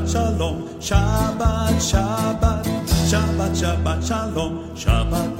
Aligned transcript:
Shabbat 0.00 0.08
Shalom, 0.08 0.56
Shabbat, 0.80 1.76
Shabbat, 1.76 2.64
Shabbat, 3.10 3.52
Shabbat 3.52 4.08
Shalom, 4.08 4.52
Shabbat 4.74 5.39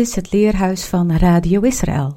is 0.00 0.14
het 0.14 0.32
leerhuis 0.32 0.84
van 0.84 1.16
Radio 1.16 1.60
Israël. 1.60 2.16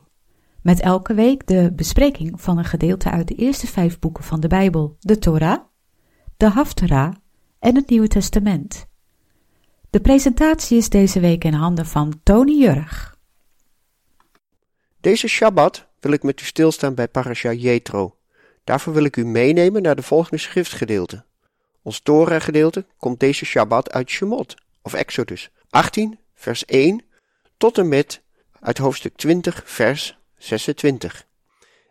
Met 0.61 0.79
elke 0.79 1.13
week 1.13 1.47
de 1.47 1.71
bespreking 1.75 2.41
van 2.41 2.57
een 2.57 2.65
gedeelte 2.65 3.09
uit 3.09 3.27
de 3.27 3.35
eerste 3.35 3.67
vijf 3.67 3.99
boeken 3.99 4.23
van 4.23 4.39
de 4.39 4.47
Bijbel, 4.47 4.95
de 4.99 5.19
Torah, 5.19 5.59
de 6.37 6.49
Haftarah 6.49 7.13
en 7.59 7.75
het 7.75 7.89
Nieuwe 7.89 8.07
Testament. 8.07 8.85
De 9.89 9.99
presentatie 9.99 10.77
is 10.77 10.89
deze 10.89 11.19
week 11.19 11.43
in 11.43 11.53
handen 11.53 11.85
van 11.85 12.19
Tony 12.23 12.51
Jurg. 12.51 13.17
Deze 15.01 15.27
Shabbat 15.27 15.87
wil 15.99 16.11
ik 16.11 16.23
met 16.23 16.41
u 16.41 16.45
stilstaan 16.45 16.93
bij 16.93 17.07
Parasha 17.07 17.51
Jethro. 17.51 18.15
Daarvoor 18.63 18.93
wil 18.93 19.03
ik 19.03 19.17
u 19.17 19.25
meenemen 19.25 19.81
naar 19.81 19.95
de 19.95 20.03
volgende 20.03 20.37
schriftgedeelte. 20.37 21.25
Ons 21.81 21.99
Torah-gedeelte 21.99 22.85
komt 22.97 23.19
deze 23.19 23.45
Shabbat 23.45 23.91
uit 23.91 24.09
Shemot, 24.09 24.55
of 24.81 24.93
Exodus 24.93 25.51
18, 25.69 26.19
vers 26.33 26.65
1 26.65 27.11
tot 27.63 27.77
en 27.77 27.87
met 27.87 28.21
uit 28.59 28.77
hoofdstuk 28.77 29.15
20, 29.15 29.61
vers 29.65 30.17
26. 30.37 31.25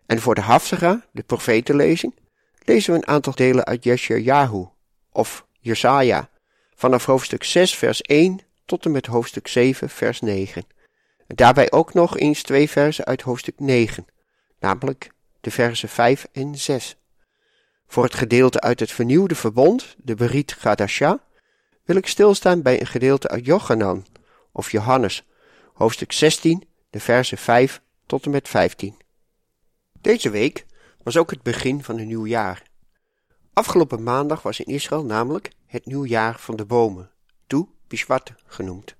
En 0.06 0.20
voor 0.20 0.34
de 0.34 0.40
Hafsara, 0.40 1.06
de 1.12 1.22
profetenlezing, 1.22 2.14
lezen 2.64 2.92
we 2.92 2.98
een 2.98 3.06
aantal 3.06 3.34
delen 3.34 3.64
uit 3.64 3.84
Yeshayahu, 3.84 4.66
of 5.12 5.46
Jesaja, 5.60 6.30
vanaf 6.74 7.04
hoofdstuk 7.04 7.44
6, 7.44 7.74
vers 7.74 8.02
1 8.02 8.40
tot 8.64 8.84
en 8.84 8.90
met 8.90 9.06
hoofdstuk 9.06 9.48
7, 9.48 9.88
vers 9.88 10.20
9. 10.20 10.64
En 11.26 11.36
daarbij 11.36 11.70
ook 11.70 11.94
nog 11.94 12.18
eens 12.18 12.42
twee 12.42 12.70
versen 12.70 13.04
uit 13.04 13.22
hoofdstuk 13.22 13.60
9, 13.60 14.06
namelijk 14.60 15.10
de 15.40 15.50
versen 15.50 15.88
5 15.88 16.26
en 16.32 16.58
6. 16.58 16.96
Voor 17.86 18.04
het 18.04 18.14
gedeelte 18.14 18.60
uit 18.60 18.80
het 18.80 18.92
vernieuwde 18.92 19.34
verbond, 19.34 19.94
de 19.98 20.14
Berit 20.14 20.52
Gadasha, 20.52 21.24
wil 21.84 21.96
ik 21.96 22.06
stilstaan 22.06 22.62
bij 22.62 22.80
een 22.80 22.86
gedeelte 22.86 23.28
uit 23.28 23.44
Jochanan, 23.44 24.06
of 24.52 24.70
Johannes, 24.70 25.24
hoofdstuk 25.72 26.12
16, 26.12 26.68
de 26.90 27.00
versen 27.00 27.38
5 27.38 27.82
tot 28.06 28.24
en 28.24 28.30
met 28.30 28.48
15. 28.48 28.96
Deze 30.00 30.30
week 30.30 30.66
was 31.02 31.16
ook 31.16 31.30
het 31.30 31.42
begin 31.42 31.84
van 31.84 31.98
een 31.98 32.06
nieuw 32.06 32.26
jaar. 32.26 32.62
Afgelopen 33.52 34.02
maandag 34.02 34.42
was 34.42 34.60
in 34.60 34.74
Israël 34.74 35.04
namelijk 35.04 35.52
het 35.66 35.86
nieuwjaar 35.86 36.38
van 36.38 36.56
de 36.56 36.64
bomen, 36.64 37.10
Tu 37.46 37.66
Bishvat 37.88 38.32
genoemd. 38.46 38.96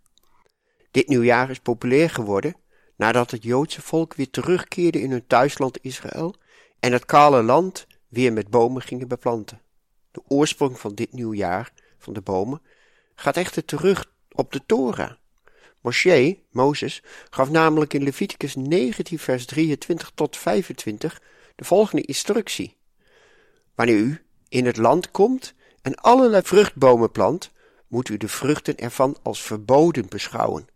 Dit 0.90 1.08
nieuwjaar 1.08 1.50
is 1.50 1.58
populair 1.58 2.10
geworden 2.10 2.56
nadat 2.96 3.30
het 3.30 3.42
Joodse 3.42 3.82
volk 3.82 4.14
weer 4.14 4.30
terugkeerde 4.30 5.00
in 5.00 5.10
hun 5.10 5.26
thuisland 5.26 5.78
Israël 5.82 6.34
en 6.80 6.92
het 6.92 7.04
kale 7.04 7.42
land 7.42 7.86
weer 8.08 8.32
met 8.32 8.50
bomen 8.50 8.82
gingen 8.82 9.08
beplanten. 9.08 9.60
De 10.10 10.22
oorsprong 10.28 10.80
van 10.80 10.94
dit 10.94 11.12
nieuwjaar 11.12 11.72
van 11.98 12.12
de 12.12 12.20
bomen 12.20 12.62
gaat 13.14 13.36
echter 13.36 13.64
terug 13.64 14.12
op 14.30 14.52
de 14.52 14.66
Torah. 14.66 15.12
Moshe, 15.82 16.38
Mozes, 16.50 17.02
gaf 17.30 17.50
namelijk 17.50 17.94
in 17.94 18.02
Leviticus 18.02 18.54
19 18.54 19.18
vers 19.18 19.46
23 19.46 20.10
tot 20.14 20.36
25 20.36 21.22
de 21.54 21.64
volgende 21.64 22.02
instructie. 22.02 22.76
Wanneer 23.74 23.96
u 23.96 24.24
in 24.48 24.66
het 24.66 24.76
land 24.76 25.10
komt 25.10 25.54
en 25.82 25.94
allerlei 25.94 26.42
vruchtbomen 26.42 27.10
plant, 27.10 27.50
moet 27.86 28.08
u 28.08 28.16
de 28.16 28.28
vruchten 28.28 28.76
ervan 28.76 29.16
als 29.22 29.42
verboden 29.42 30.08
beschouwen. 30.08 30.68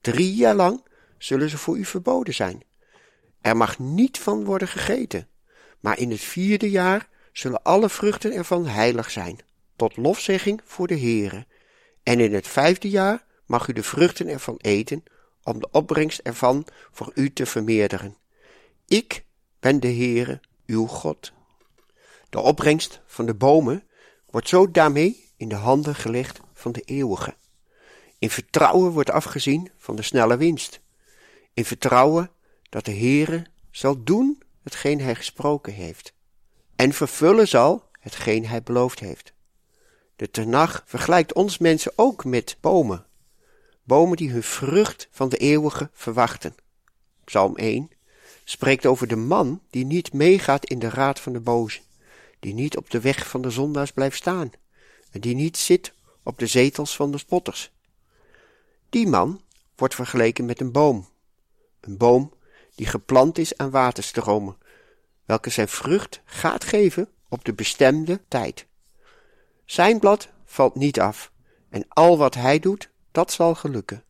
Drie 0.00 0.34
jaar 0.34 0.54
lang 0.54 0.84
zullen 1.18 1.50
ze 1.50 1.58
voor 1.58 1.78
u 1.78 1.84
verboden 1.84 2.34
zijn. 2.34 2.62
Er 3.40 3.56
mag 3.56 3.78
niet 3.78 4.18
van 4.18 4.44
worden 4.44 4.68
gegeten, 4.68 5.28
maar 5.80 5.98
in 5.98 6.10
het 6.10 6.20
vierde 6.20 6.70
jaar 6.70 7.08
zullen 7.32 7.62
alle 7.62 7.88
vruchten 7.88 8.32
ervan 8.32 8.66
heilig 8.66 9.10
zijn, 9.10 9.38
tot 9.76 9.96
lofzegging 9.96 10.60
voor 10.64 10.86
de 10.86 10.98
Heere. 10.98 11.46
En 12.02 12.20
in 12.20 12.34
het 12.34 12.46
vijfde 12.46 12.88
jaar 12.88 13.24
mag 13.50 13.68
u 13.68 13.72
de 13.72 13.82
vruchten 13.82 14.28
ervan 14.28 14.56
eten, 14.56 15.04
om 15.42 15.60
de 15.60 15.68
opbrengst 15.70 16.18
ervan 16.18 16.66
voor 16.92 17.12
u 17.14 17.32
te 17.32 17.46
vermeerderen. 17.46 18.16
Ik 18.86 19.24
ben 19.60 19.80
de 19.80 19.88
Heere, 19.88 20.40
uw 20.66 20.86
God. 20.86 21.32
De 22.28 22.40
opbrengst 22.40 23.00
van 23.06 23.26
de 23.26 23.34
bomen 23.34 23.84
wordt 24.26 24.48
zo 24.48 24.70
daarmee 24.70 25.28
in 25.36 25.48
de 25.48 25.54
handen 25.54 25.94
gelegd 25.94 26.40
van 26.52 26.72
de 26.72 26.80
eeuwige. 26.80 27.36
In 28.18 28.30
vertrouwen 28.30 28.92
wordt 28.92 29.10
afgezien 29.10 29.70
van 29.76 29.96
de 29.96 30.02
snelle 30.02 30.36
winst. 30.36 30.80
In 31.54 31.64
vertrouwen 31.64 32.30
dat 32.68 32.84
de 32.84 32.94
Heere 32.96 33.46
zal 33.70 34.02
doen 34.04 34.42
hetgeen 34.62 35.00
hij 35.00 35.14
gesproken 35.14 35.72
heeft. 35.72 36.12
En 36.76 36.92
vervullen 36.92 37.48
zal 37.48 37.88
hetgeen 38.00 38.46
hij 38.46 38.62
beloofd 38.62 39.00
heeft. 39.00 39.32
De 40.16 40.30
Tenach 40.30 40.82
vergelijkt 40.86 41.32
ons 41.32 41.58
mensen 41.58 41.92
ook 41.96 42.24
met 42.24 42.56
bomen 42.60 43.08
bomen 43.82 44.16
die 44.16 44.30
hun 44.30 44.42
vrucht 44.42 45.08
van 45.10 45.28
de 45.28 45.36
eeuwige 45.36 45.90
verwachten. 45.92 46.54
Psalm 47.24 47.56
1 47.56 47.90
spreekt 48.44 48.86
over 48.86 49.06
de 49.06 49.16
man 49.16 49.62
die 49.70 49.84
niet 49.84 50.12
meegaat 50.12 50.64
in 50.64 50.78
de 50.78 50.88
raad 50.88 51.20
van 51.20 51.32
de 51.32 51.40
bozen, 51.40 51.82
die 52.38 52.54
niet 52.54 52.76
op 52.76 52.90
de 52.90 53.00
weg 53.00 53.28
van 53.28 53.42
de 53.42 53.50
zondaars 53.50 53.92
blijft 53.92 54.16
staan, 54.16 54.50
en 55.10 55.20
die 55.20 55.34
niet 55.34 55.56
zit 55.56 55.92
op 56.22 56.38
de 56.38 56.46
zetels 56.46 56.96
van 56.96 57.10
de 57.10 57.18
spotters. 57.18 57.72
Die 58.88 59.06
man 59.06 59.40
wordt 59.76 59.94
vergeleken 59.94 60.44
met 60.44 60.60
een 60.60 60.72
boom, 60.72 61.08
een 61.80 61.96
boom 61.96 62.32
die 62.74 62.86
geplant 62.86 63.38
is 63.38 63.56
aan 63.56 63.70
waterstromen, 63.70 64.56
welke 65.24 65.50
zijn 65.50 65.68
vrucht 65.68 66.20
gaat 66.24 66.64
geven 66.64 67.08
op 67.28 67.44
de 67.44 67.52
bestemde 67.52 68.20
tijd. 68.28 68.66
Zijn 69.64 69.98
blad 69.98 70.28
valt 70.44 70.74
niet 70.74 71.00
af, 71.00 71.32
en 71.68 71.84
al 71.88 72.18
wat 72.18 72.34
hij 72.34 72.58
doet 72.58 72.89
dat 73.12 73.32
zal 73.32 73.54
gelukken. 73.54 74.04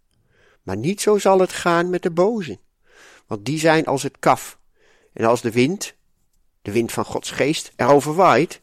Maar 0.63 0.77
niet 0.77 1.01
zo 1.01 1.19
zal 1.19 1.41
het 1.41 1.53
gaan 1.53 1.91
met 1.91 2.03
de 2.03 2.11
bozen, 2.11 2.61
want 3.27 3.45
die 3.45 3.59
zijn 3.59 3.87
als 3.87 4.03
het 4.03 4.19
kaf. 4.19 4.59
En 5.13 5.25
als 5.25 5.41
de 5.41 5.51
wind, 5.51 5.95
de 6.63 6.73
wind 6.73 6.93
van 6.93 7.05
Gods 7.05 7.31
geest, 7.31 7.73
erover 7.77 8.15
waait, 8.15 8.61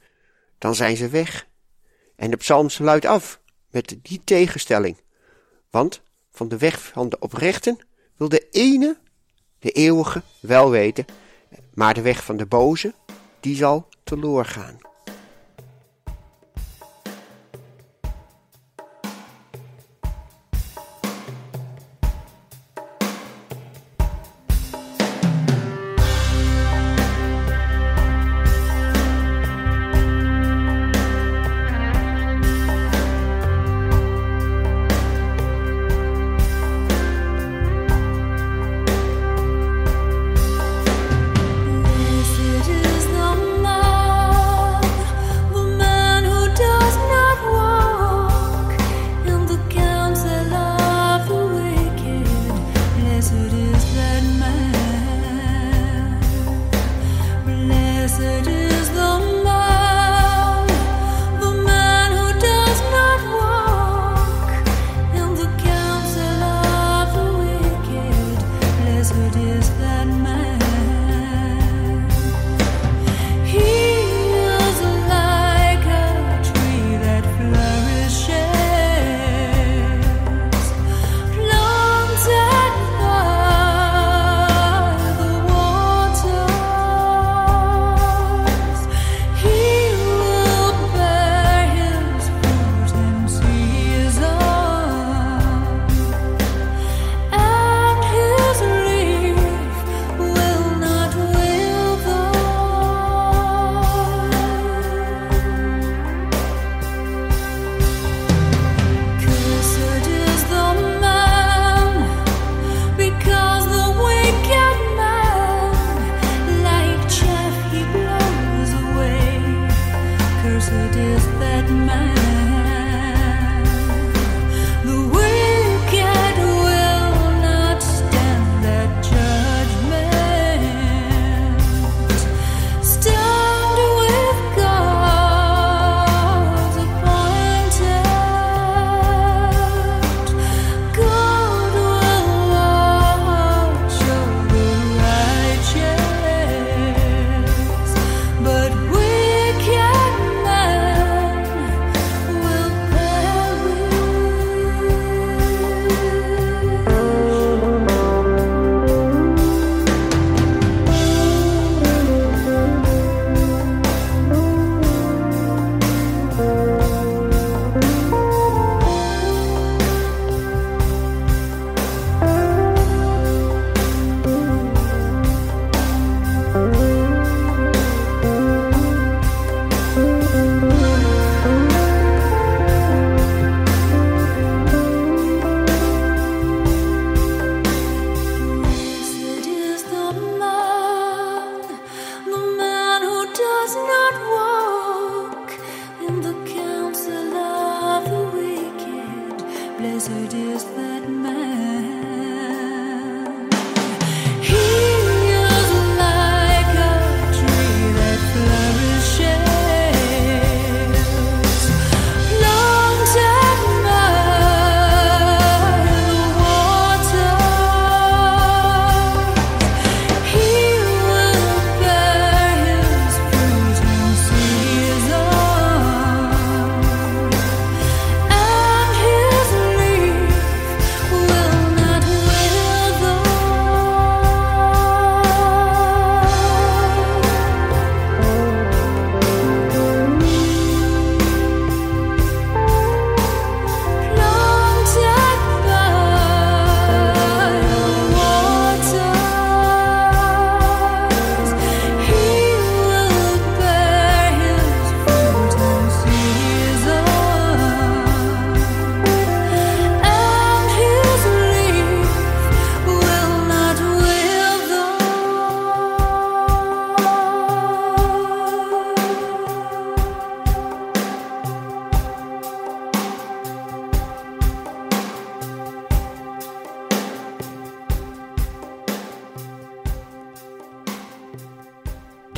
dan 0.57 0.75
zijn 0.75 0.97
ze 0.97 1.09
weg. 1.09 1.47
En 2.15 2.31
de 2.31 2.37
psalm 2.37 2.69
sluit 2.69 3.05
af 3.05 3.39
met 3.69 3.97
die 4.01 4.21
tegenstelling. 4.23 4.97
Want 5.69 6.01
van 6.31 6.47
de 6.47 6.57
weg 6.57 6.83
van 6.83 7.09
de 7.09 7.19
oprechten 7.19 7.79
wil 8.15 8.29
de 8.29 8.49
ene, 8.49 8.97
de 9.59 9.71
eeuwige, 9.71 10.21
wel 10.39 10.69
weten, 10.69 11.05
maar 11.73 11.93
de 11.93 12.01
weg 12.01 12.23
van 12.23 12.37
de 12.37 12.45
boze, 12.45 12.93
die 13.40 13.55
zal 13.55 13.90
teloor 14.03 14.45
gaan. 14.45 14.86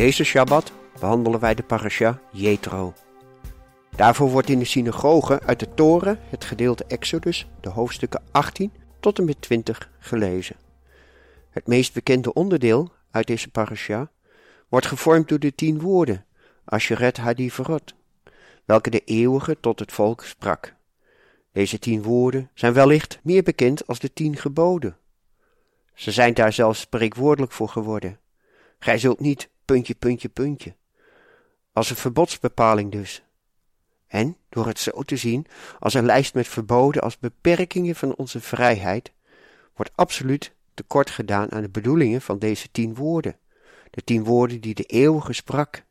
Deze 0.10 0.24
Shabbat 0.24 0.72
behandelen 1.00 1.40
wij 1.40 1.56
de 1.56 1.64
parasha 1.64 2.22
Jethro. 2.32 2.94
Daarvoor 3.96 4.30
wordt 4.30 4.50
in 4.50 4.60
de 4.60 4.66
synagoge 4.66 5.42
uit 5.46 5.60
de 5.60 5.74
Toren 5.74 6.20
het 6.30 6.44
gedeelte 6.44 6.86
Exodus, 6.88 7.48
de 7.62 7.70
hoofdstukken 7.70 8.24
18 8.32 8.72
tot 9.00 9.20
en 9.20 9.26
met 9.26 9.42
20 9.42 9.92
gelezen. 10.00 10.56
Het 11.50 11.68
meest 11.68 11.94
bekende 11.94 12.34
onderdeel 12.34 12.92
uit 13.12 13.28
deze 13.28 13.50
parasha 13.50 14.12
wordt 14.70 14.86
gevormd 14.86 15.30
door 15.30 15.40
de 15.40 15.56
tien 15.56 15.82
woorden, 15.82 16.26
Asheret 16.66 17.18
Hadiverot, 17.18 17.96
welke 18.66 18.90
de 18.90 19.02
eeuwige 19.06 19.60
tot 19.60 19.80
het 19.80 19.92
volk 19.92 20.24
sprak. 20.24 20.76
Deze 21.52 21.80
tien 21.80 22.04
woorden 22.04 22.50
zijn 22.54 22.74
wellicht 22.74 23.20
meer 23.24 23.44
bekend 23.44 23.88
als 23.88 24.00
de 24.00 24.14
tien 24.14 24.36
geboden. 24.36 24.98
Ze 25.94 26.12
zijn 26.12 26.34
daar 26.34 26.54
zelfs 26.54 26.80
spreekwoordelijk 26.80 27.52
voor 27.52 27.70
geworden. 27.70 28.20
Gij 28.80 28.98
zult 28.98 29.20
niet 29.20 29.50
puntje, 29.74 29.96
puntje, 29.96 30.30
puntje. 30.30 30.76
Als 31.74 31.90
een 31.90 31.96
verbodsbepaling 31.96 32.92
dus. 32.92 33.24
En, 34.08 34.38
door 34.50 34.68
het 34.68 34.80
zo 34.80 35.02
te 35.02 35.18
zien, 35.18 35.46
als 35.80 35.94
een 35.94 36.06
lijst 36.06 36.34
met 36.34 36.48
verboden 36.48 37.02
als 37.02 37.20
beperkingen 37.20 37.96
van 37.96 38.16
onze 38.16 38.42
vrijheid, 38.42 39.12
wordt 39.76 39.92
absoluut 39.96 40.54
tekort 40.74 41.10
gedaan 41.10 41.52
aan 41.52 41.62
de 41.62 41.70
bedoelingen 41.70 42.22
van 42.22 42.40
deze 42.40 42.72
tien 42.72 42.96
woorden. 42.96 43.38
De 43.90 44.04
tien 44.04 44.24
woorden 44.24 44.62
die 44.62 44.76
de 44.76 44.84
eeuwige 44.84 45.34
sprak. 45.34 45.84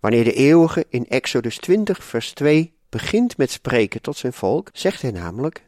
Wanneer 0.00 0.24
de 0.24 0.32
eeuwige 0.32 0.86
in 0.88 1.06
Exodus 1.08 1.58
20, 1.58 2.04
vers 2.04 2.32
2 2.32 2.74
begint 2.88 3.36
met 3.36 3.50
spreken 3.50 4.02
tot 4.02 4.16
zijn 4.16 4.32
volk, 4.32 4.70
zegt 4.72 5.02
hij 5.02 5.10
namelijk: 5.10 5.66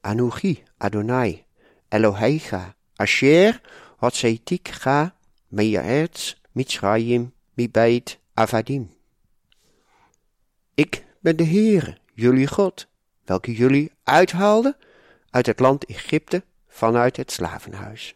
Anugi 0.00 0.62
Adonai, 0.76 1.44
Eloheicha, 1.88 2.74
Asher, 2.96 3.60
Hotseitik 3.96 4.68
Ga, 4.68 5.14
Mejaerts, 5.54 6.40
Mitzrayim, 6.52 7.32
Mibeit, 7.52 8.18
Avadim. 8.34 8.90
Ik 10.74 11.04
ben 11.20 11.36
de 11.36 11.44
Heere, 11.44 11.96
jullie 12.14 12.46
God, 12.46 12.86
welke 13.24 13.52
jullie 13.52 13.92
uithaalde 14.02 14.76
uit 15.30 15.46
het 15.46 15.60
land 15.60 15.84
Egypte 15.84 16.42
vanuit 16.68 17.16
het 17.16 17.32
slavenhuis. 17.32 18.14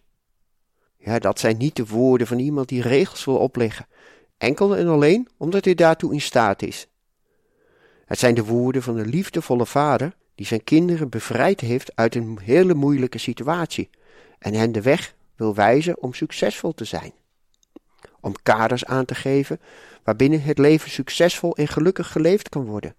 Ja, 0.96 1.18
dat 1.18 1.38
zijn 1.38 1.56
niet 1.56 1.76
de 1.76 1.86
woorden 1.86 2.26
van 2.26 2.38
iemand 2.38 2.68
die 2.68 2.82
regels 2.82 3.24
wil 3.24 3.36
opleggen, 3.36 3.86
enkel 4.38 4.76
en 4.76 4.88
alleen 4.88 5.28
omdat 5.36 5.64
hij 5.64 5.74
daartoe 5.74 6.12
in 6.12 6.20
staat 6.20 6.62
is. 6.62 6.86
Het 8.04 8.18
zijn 8.18 8.34
de 8.34 8.44
woorden 8.44 8.82
van 8.82 8.96
een 8.96 9.08
liefdevolle 9.08 9.66
vader 9.66 10.16
die 10.34 10.46
zijn 10.46 10.64
kinderen 10.64 11.08
bevrijd 11.08 11.60
heeft 11.60 11.96
uit 11.96 12.14
een 12.14 12.38
hele 12.42 12.74
moeilijke 12.74 13.18
situatie 13.18 13.90
en 14.38 14.54
hen 14.54 14.72
de 14.72 14.82
weg 14.82 15.14
wil 15.36 15.54
wijzen 15.54 16.02
om 16.02 16.14
succesvol 16.14 16.74
te 16.74 16.84
zijn 16.84 17.12
om 18.28 18.42
kaders 18.42 18.84
aan 18.84 19.04
te 19.04 19.14
geven 19.14 19.60
waarbinnen 20.02 20.42
het 20.42 20.58
leven 20.58 20.90
succesvol 20.90 21.56
en 21.56 21.68
gelukkig 21.68 22.12
geleefd 22.12 22.48
kan 22.48 22.64
worden. 22.64 22.94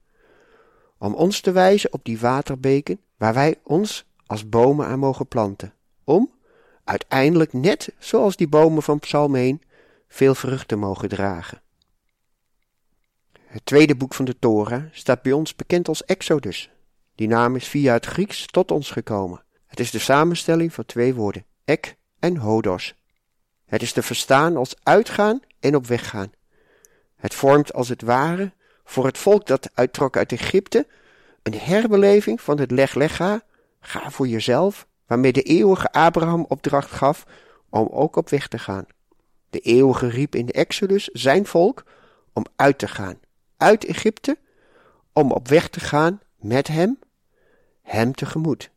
Om 0.97 1.13
ons 1.13 1.41
te 1.41 1.51
wijzen 1.51 1.93
op 1.93 2.03
die 2.03 2.19
waterbeken 2.19 2.99
waar 3.17 3.33
wij 3.33 3.55
ons 3.63 4.05
als 4.25 4.49
bomen 4.49 4.85
aan 4.85 4.99
mogen 4.99 5.27
planten. 5.27 5.73
Om, 6.03 6.31
uiteindelijk 6.83 7.53
net 7.53 7.93
zoals 7.99 8.35
die 8.35 8.47
bomen 8.47 8.83
van 8.83 8.99
Psalm 8.99 9.35
1, 9.35 9.61
veel 10.07 10.35
vruchten 10.35 10.79
mogen 10.79 11.09
dragen. 11.09 11.61
Het 13.45 13.65
tweede 13.65 13.95
boek 13.95 14.13
van 14.13 14.25
de 14.25 14.39
Torah 14.39 14.83
staat 14.91 15.21
bij 15.21 15.31
ons 15.31 15.55
bekend 15.55 15.87
als 15.87 16.05
Exodus. 16.05 16.71
Die 17.15 17.27
naam 17.27 17.55
is 17.55 17.67
via 17.67 17.93
het 17.93 18.05
Grieks 18.05 18.45
tot 18.45 18.71
ons 18.71 18.91
gekomen. 18.91 19.43
Het 19.67 19.79
is 19.79 19.91
de 19.91 19.99
samenstelling 19.99 20.73
van 20.73 20.85
twee 20.85 21.13
woorden, 21.13 21.45
ek 21.65 21.95
en 22.19 22.37
hodos, 22.37 22.93
het 23.69 23.81
is 23.81 23.93
te 23.93 24.01
verstaan 24.01 24.57
als 24.57 24.75
uitgaan 24.83 25.39
en 25.59 25.75
op 25.75 25.87
weg 25.87 26.09
gaan. 26.09 26.31
Het 27.15 27.33
vormt 27.33 27.73
als 27.73 27.89
het 27.89 28.01
ware 28.01 28.51
voor 28.83 29.05
het 29.05 29.17
volk 29.17 29.47
dat 29.47 29.69
uittrok 29.73 30.17
uit 30.17 30.31
Egypte 30.31 30.87
een 31.43 31.53
herbeleving 31.53 32.41
van 32.41 32.59
het 32.59 32.71
leg 32.71 32.93
legga, 32.93 33.41
ga 33.79 34.11
voor 34.11 34.27
jezelf, 34.27 34.87
waarmee 35.07 35.33
de 35.33 35.41
eeuwige 35.41 35.91
Abraham 35.91 36.45
opdracht 36.47 36.91
gaf 36.91 37.25
om 37.69 37.87
ook 37.91 38.15
op 38.15 38.29
weg 38.29 38.47
te 38.47 38.59
gaan. 38.59 38.85
De 39.49 39.59
eeuwige 39.59 40.07
riep 40.07 40.35
in 40.35 40.45
de 40.45 40.53
Exodus 40.53 41.07
zijn 41.07 41.45
volk 41.45 41.83
om 42.33 42.45
uit 42.55 42.77
te 42.77 42.87
gaan, 42.87 43.19
uit 43.57 43.85
Egypte 43.85 44.37
om 45.13 45.31
op 45.31 45.47
weg 45.47 45.69
te 45.69 45.79
gaan 45.79 46.19
met 46.35 46.67
hem, 46.67 46.99
hem 47.81 48.13
tegemoet. 48.13 48.71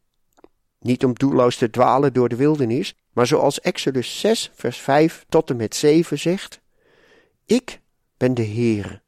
Niet 0.79 1.05
om 1.05 1.15
doelloos 1.15 1.57
te 1.57 1.71
dwalen 1.71 2.13
door 2.13 2.29
de 2.29 2.37
wildernis, 2.37 2.95
maar 3.13 3.27
zoals 3.27 3.61
Exodus 3.61 4.21
6, 4.21 4.51
vers 4.55 4.79
5 4.79 5.25
tot 5.29 5.51
en 5.51 5.57
met 5.57 5.75
7 5.75 6.19
zegt: 6.19 6.61
Ik 7.47 7.81
ben 8.17 8.35
de 8.35 8.47
Heere. 8.47 9.01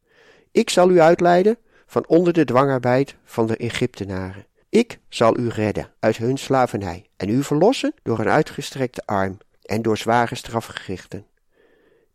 Ik 0.50 0.70
zal 0.70 0.90
u 0.90 1.00
uitleiden 1.00 1.58
van 1.86 2.06
onder 2.06 2.32
de 2.32 2.44
dwangarbeid 2.44 3.16
van 3.24 3.46
de 3.46 3.56
Egyptenaren. 3.56 4.46
Ik 4.68 4.98
zal 5.08 5.38
u 5.38 5.48
redden 5.48 5.92
uit 6.00 6.16
hun 6.16 6.38
slavernij 6.38 7.06
en 7.16 7.28
u 7.28 7.42
verlossen 7.42 7.94
door 8.02 8.18
een 8.18 8.28
uitgestrekte 8.28 9.02
arm 9.06 9.38
en 9.62 9.82
door 9.82 9.98
zware 9.98 10.34
strafgerichten. 10.34 11.26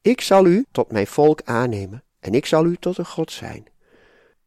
Ik 0.01 0.21
zal 0.21 0.45
u 0.45 0.65
tot 0.71 0.91
mijn 0.91 1.07
volk 1.07 1.41
aannemen 1.43 2.03
en 2.19 2.33
ik 2.33 2.45
zal 2.45 2.65
u 2.65 2.75
tot 2.75 2.97
een 2.97 3.05
God 3.05 3.31
zijn. 3.31 3.65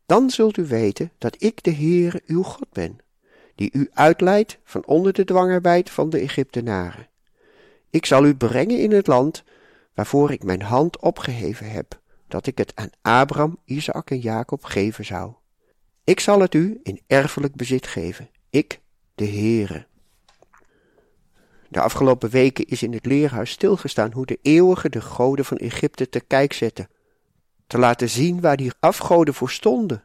Dan 0.06 0.30
zult 0.30 0.56
u 0.56 0.66
weten 0.66 1.12
dat 1.18 1.42
ik 1.42 1.62
de 1.62 1.74
Heere 1.74 2.22
uw 2.26 2.42
God 2.42 2.70
ben, 2.72 2.98
die 3.54 3.70
u 3.72 3.90
uitleidt 3.92 4.58
van 4.64 4.86
onder 4.86 5.12
de 5.12 5.24
dwangarbeid 5.24 5.90
van 5.90 6.10
de 6.10 6.18
Egyptenaren. 6.18 7.08
Ik 7.92 8.06
zal 8.06 8.24
u 8.24 8.34
brengen 8.34 8.78
in 8.78 8.92
het 8.92 9.06
land 9.06 9.44
waarvoor 9.94 10.30
ik 10.32 10.42
mijn 10.42 10.62
hand 10.62 10.98
opgeheven 10.98 11.70
heb, 11.70 12.00
dat 12.28 12.46
ik 12.46 12.58
het 12.58 12.72
aan 12.74 12.90
Abraham, 13.02 13.58
Isaac 13.64 14.10
en 14.10 14.18
Jacob 14.18 14.64
geven 14.64 15.04
zou. 15.04 15.32
Ik 16.04 16.20
zal 16.20 16.40
het 16.40 16.54
u 16.54 16.80
in 16.82 17.00
erfelijk 17.06 17.54
bezit 17.54 17.86
geven, 17.86 18.30
ik, 18.50 18.80
de 19.14 19.26
Heere. 19.26 19.86
De 21.68 21.80
afgelopen 21.80 22.30
weken 22.30 22.66
is 22.66 22.82
in 22.82 22.92
het 22.92 23.06
leerhuis 23.06 23.50
stilgestaan 23.50 24.12
hoe 24.12 24.26
de 24.26 24.38
eeuwige 24.42 24.88
de 24.88 25.00
goden 25.00 25.44
van 25.44 25.56
Egypte 25.56 26.08
te 26.08 26.20
kijk 26.20 26.52
zette, 26.52 26.88
te 27.66 27.78
laten 27.78 28.08
zien 28.08 28.40
waar 28.40 28.56
die 28.56 28.72
afgoden 28.80 29.34
voor 29.34 29.50
stonden, 29.50 30.04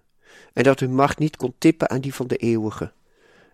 en 0.53 0.63
dat 0.63 0.79
hun 0.79 0.95
macht 0.95 1.19
niet 1.19 1.37
kon 1.37 1.55
tippen 1.57 1.89
aan 1.89 2.01
die 2.01 2.13
van 2.13 2.27
de 2.27 2.37
eeuwige. 2.37 2.91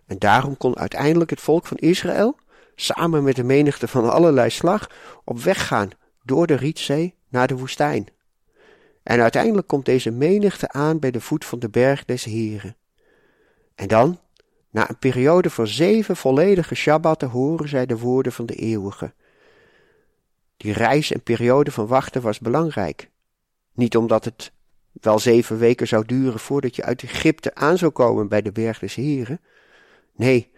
En 0.06 0.18
daarom 0.18 0.56
kon 0.56 0.76
uiteindelijk 0.76 1.30
het 1.30 1.40
volk 1.40 1.66
van 1.66 1.76
Israël, 1.76 2.36
samen 2.74 3.22
met 3.22 3.36
de 3.36 3.44
menigte 3.44 3.88
van 3.88 4.10
allerlei 4.10 4.50
slag, 4.50 4.90
op 5.24 5.38
weg 5.38 5.66
gaan 5.66 5.90
door 6.22 6.46
de 6.46 6.54
Rietzee 6.54 7.14
naar 7.28 7.46
de 7.46 7.56
woestijn. 7.56 8.08
En 9.02 9.20
uiteindelijk 9.20 9.66
komt 9.66 9.84
deze 9.84 10.10
menigte 10.10 10.68
aan 10.68 10.98
bij 10.98 11.10
de 11.10 11.20
voet 11.20 11.44
van 11.44 11.58
de 11.58 11.68
berg 11.68 12.04
des 12.04 12.24
Heren. 12.24 12.76
En 13.74 13.88
dan, 13.88 14.20
na 14.70 14.88
een 14.88 14.98
periode 14.98 15.50
van 15.50 15.66
zeven 15.66 16.16
volledige 16.16 16.74
Shabbatten, 16.74 17.28
horen 17.28 17.68
zij 17.68 17.86
de 17.86 17.98
woorden 17.98 18.32
van 18.32 18.46
de 18.46 18.54
eeuwige. 18.54 19.12
Die 20.56 20.72
reis 20.72 21.12
en 21.12 21.22
periode 21.22 21.70
van 21.70 21.86
wachten 21.86 22.22
was 22.22 22.38
belangrijk. 22.38 23.10
Niet 23.72 23.96
omdat 23.96 24.24
het 24.24 24.52
wel 24.92 25.18
zeven 25.18 25.58
weken 25.58 25.86
zou 25.86 26.06
duren 26.06 26.40
voordat 26.40 26.76
je 26.76 26.84
uit 26.84 27.02
Egypte 27.02 27.54
aan 27.54 27.78
zou 27.78 27.92
komen 27.92 28.28
bij 28.28 28.42
de 28.42 28.52
berg 28.52 28.78
des 28.78 28.94
Heren. 28.94 29.40
Nee, 30.16 30.52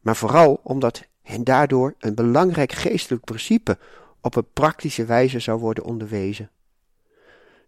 maar 0.00 0.16
vooral 0.16 0.60
omdat 0.62 1.02
hen 1.24 1.44
daardoor 1.44 1.94
een 1.98 2.14
belangrijk 2.14 2.72
geestelijk 2.72 3.24
principe 3.24 3.78
op 4.20 4.36
een 4.36 4.52
praktische 4.52 5.04
wijze 5.04 5.38
zou 5.38 5.60
worden 5.60 5.84
onderwezen. 5.84 6.50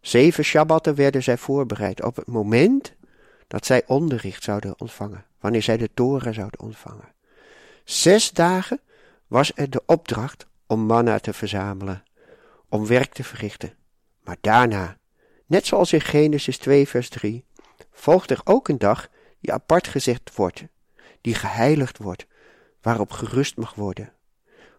Zeven 0.01 0.45
Shabbatten 0.45 0.95
werden 0.95 1.23
zij 1.23 1.39
voorbereid 1.39 2.03
op 2.03 2.17
het 2.17 2.27
moment 2.27 2.95
dat 3.47 3.67
zij 3.67 3.83
onderricht 3.87 4.43
zouden 4.43 4.81
ontvangen, 4.81 5.25
wanneer 5.41 5.63
zij 5.63 5.77
de 5.77 5.91
toren 5.95 6.35
zouden 6.35 6.61
ontvangen. 6.61 7.13
Zes 7.85 8.31
dagen 8.31 8.81
was 9.27 9.53
er 9.55 9.71
de 9.71 9.83
opdracht 9.87 10.47
om 10.67 10.81
manna 10.81 11.19
te 11.19 11.33
verzamelen, 11.33 12.05
om 12.69 12.87
werk 12.87 13.13
te 13.13 13.25
verrichten. 13.25 13.75
Maar 14.21 14.37
daarna, 14.41 14.99
net 15.47 15.67
zoals 15.67 15.93
in 15.93 16.01
Genesis 16.01 16.59
2 16.59 16.89
vers 16.89 17.09
3, 17.09 17.45
volgt 17.93 18.31
er 18.31 18.41
ook 18.45 18.69
een 18.69 18.79
dag 18.79 19.09
die 19.41 19.53
apart 19.53 19.89
gezet 19.89 20.35
wordt, 20.35 20.65
die 21.21 21.35
geheiligd 21.35 21.99
wordt, 21.99 22.27
waarop 22.81 23.11
gerust 23.11 23.57
mag 23.57 23.75
worden. 23.75 24.13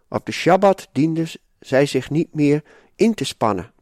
Op 0.08 0.26
de 0.26 0.32
Shabbat 0.32 0.88
dienden 0.92 1.28
zij 1.60 1.86
zich 1.86 2.10
niet 2.10 2.34
meer 2.34 2.64
in 2.94 3.14
te 3.14 3.24
spannen. 3.24 3.72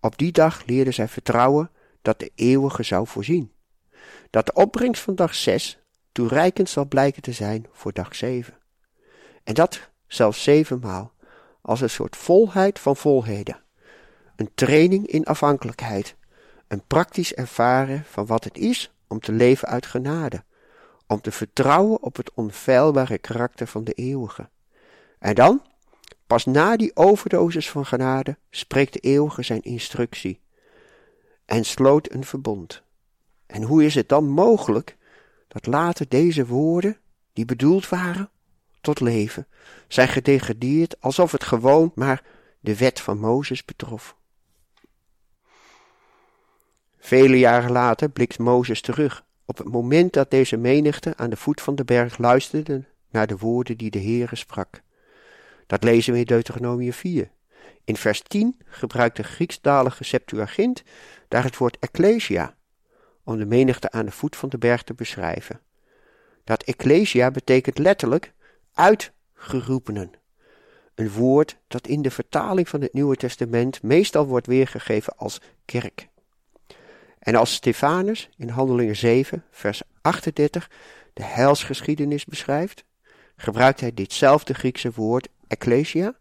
Op 0.00 0.18
die 0.18 0.32
dag 0.32 0.64
leerden 0.66 0.94
zij 0.94 1.08
vertrouwen 1.08 1.70
dat 2.02 2.18
de 2.18 2.30
eeuwige 2.34 2.82
zou 2.82 3.06
voorzien. 3.06 3.52
Dat 4.30 4.46
de 4.46 4.52
opbrengst 4.52 5.02
van 5.02 5.14
dag 5.14 5.34
zes 5.34 5.78
toereikend 6.12 6.68
zal 6.68 6.86
blijken 6.86 7.22
te 7.22 7.32
zijn 7.32 7.66
voor 7.72 7.92
dag 7.92 8.14
zeven. 8.14 8.58
En 9.44 9.54
dat 9.54 9.90
zelfs 10.06 10.42
zevenmaal, 10.42 11.12
als 11.62 11.80
een 11.80 11.90
soort 11.90 12.16
volheid 12.16 12.78
van 12.78 12.96
volheden. 12.96 13.62
Een 14.36 14.50
training 14.54 15.06
in 15.06 15.24
afhankelijkheid, 15.24 16.16
een 16.68 16.86
praktisch 16.86 17.34
ervaren 17.34 18.04
van 18.04 18.26
wat 18.26 18.44
het 18.44 18.58
is 18.58 18.92
om 19.08 19.20
te 19.20 19.32
leven 19.32 19.68
uit 19.68 19.86
genade, 19.86 20.44
om 21.06 21.20
te 21.20 21.32
vertrouwen 21.32 22.02
op 22.02 22.16
het 22.16 22.34
onfeilbare 22.34 23.18
karakter 23.18 23.66
van 23.66 23.84
de 23.84 23.92
eeuwige. 23.92 24.48
En 25.18 25.34
dan, 25.34 25.62
pas 26.26 26.44
na 26.44 26.76
die 26.76 26.96
overdosis 26.96 27.70
van 27.70 27.86
genade, 27.86 28.36
spreekt 28.50 28.92
de 28.92 28.98
eeuwige 28.98 29.42
zijn 29.42 29.62
instructie 29.62 30.40
en 31.44 31.64
sloot 31.64 32.12
een 32.12 32.24
verbond. 32.24 32.82
En 33.46 33.62
hoe 33.62 33.84
is 33.84 33.94
het 33.94 34.08
dan 34.08 34.28
mogelijk 34.28 34.96
dat 35.48 35.66
later 35.66 36.08
deze 36.08 36.46
woorden, 36.46 36.98
die 37.32 37.44
bedoeld 37.44 37.88
waren 37.88 38.30
tot 38.80 39.00
leven, 39.00 39.46
zijn 39.88 40.08
gedegradeerd 40.08 41.00
alsof 41.00 41.32
het 41.32 41.44
gewoon 41.44 41.92
maar 41.94 42.22
de 42.60 42.76
wet 42.76 43.00
van 43.00 43.18
Mozes 43.18 43.64
betrof? 43.64 44.16
Vele 46.98 47.38
jaren 47.38 47.72
later 47.72 48.08
blikt 48.08 48.38
Mozes 48.38 48.80
terug 48.80 49.24
op 49.46 49.58
het 49.58 49.68
moment 49.68 50.12
dat 50.12 50.30
deze 50.30 50.56
menigte 50.56 51.16
aan 51.16 51.30
de 51.30 51.36
voet 51.36 51.60
van 51.60 51.74
de 51.74 51.84
berg 51.84 52.18
luisterde 52.18 52.84
naar 53.10 53.26
de 53.26 53.36
woorden 53.36 53.76
die 53.76 53.90
de 53.90 54.00
Heere 54.00 54.36
sprak. 54.36 54.82
Dat 55.66 55.84
lezen 55.84 56.12
we 56.12 56.18
in 56.18 56.24
Deuteronomie 56.24 56.92
4. 56.92 57.30
In 57.84 57.96
vers 57.96 58.22
10 58.22 58.58
gebruikt 58.64 59.16
de 59.16 59.22
Griekstalige 59.22 60.04
Septuagint 60.04 60.82
daar 61.28 61.44
het 61.44 61.56
woord 61.56 61.78
ecclesia, 61.78 62.56
om 63.24 63.38
de 63.38 63.46
menigte 63.46 63.90
aan 63.90 64.04
de 64.04 64.10
voet 64.10 64.36
van 64.36 64.48
de 64.48 64.58
berg 64.58 64.82
te 64.82 64.94
beschrijven. 64.94 65.60
Dat 66.44 66.62
ecclesia 66.62 67.30
betekent 67.30 67.78
letterlijk 67.78 68.32
uitgeroepenen. 68.74 70.10
Een 70.94 71.10
woord 71.10 71.58
dat 71.66 71.86
in 71.86 72.02
de 72.02 72.10
vertaling 72.10 72.68
van 72.68 72.80
het 72.80 72.92
Nieuwe 72.92 73.16
Testament 73.16 73.82
meestal 73.82 74.26
wordt 74.26 74.46
weergegeven 74.46 75.16
als 75.16 75.40
kerk. 75.64 76.08
En 77.24 77.34
als 77.34 77.54
Stefanus 77.54 78.28
in 78.36 78.48
Handelingen 78.48 78.96
7, 78.96 79.44
vers 79.50 79.82
38 80.00 80.70
de 81.12 81.22
heilsgeschiedenis 81.22 82.24
beschrijft, 82.24 82.84
gebruikt 83.36 83.80
hij 83.80 83.94
ditzelfde 83.94 84.54
Griekse 84.54 84.92
woord 84.94 85.28
ecclesia 85.46 86.14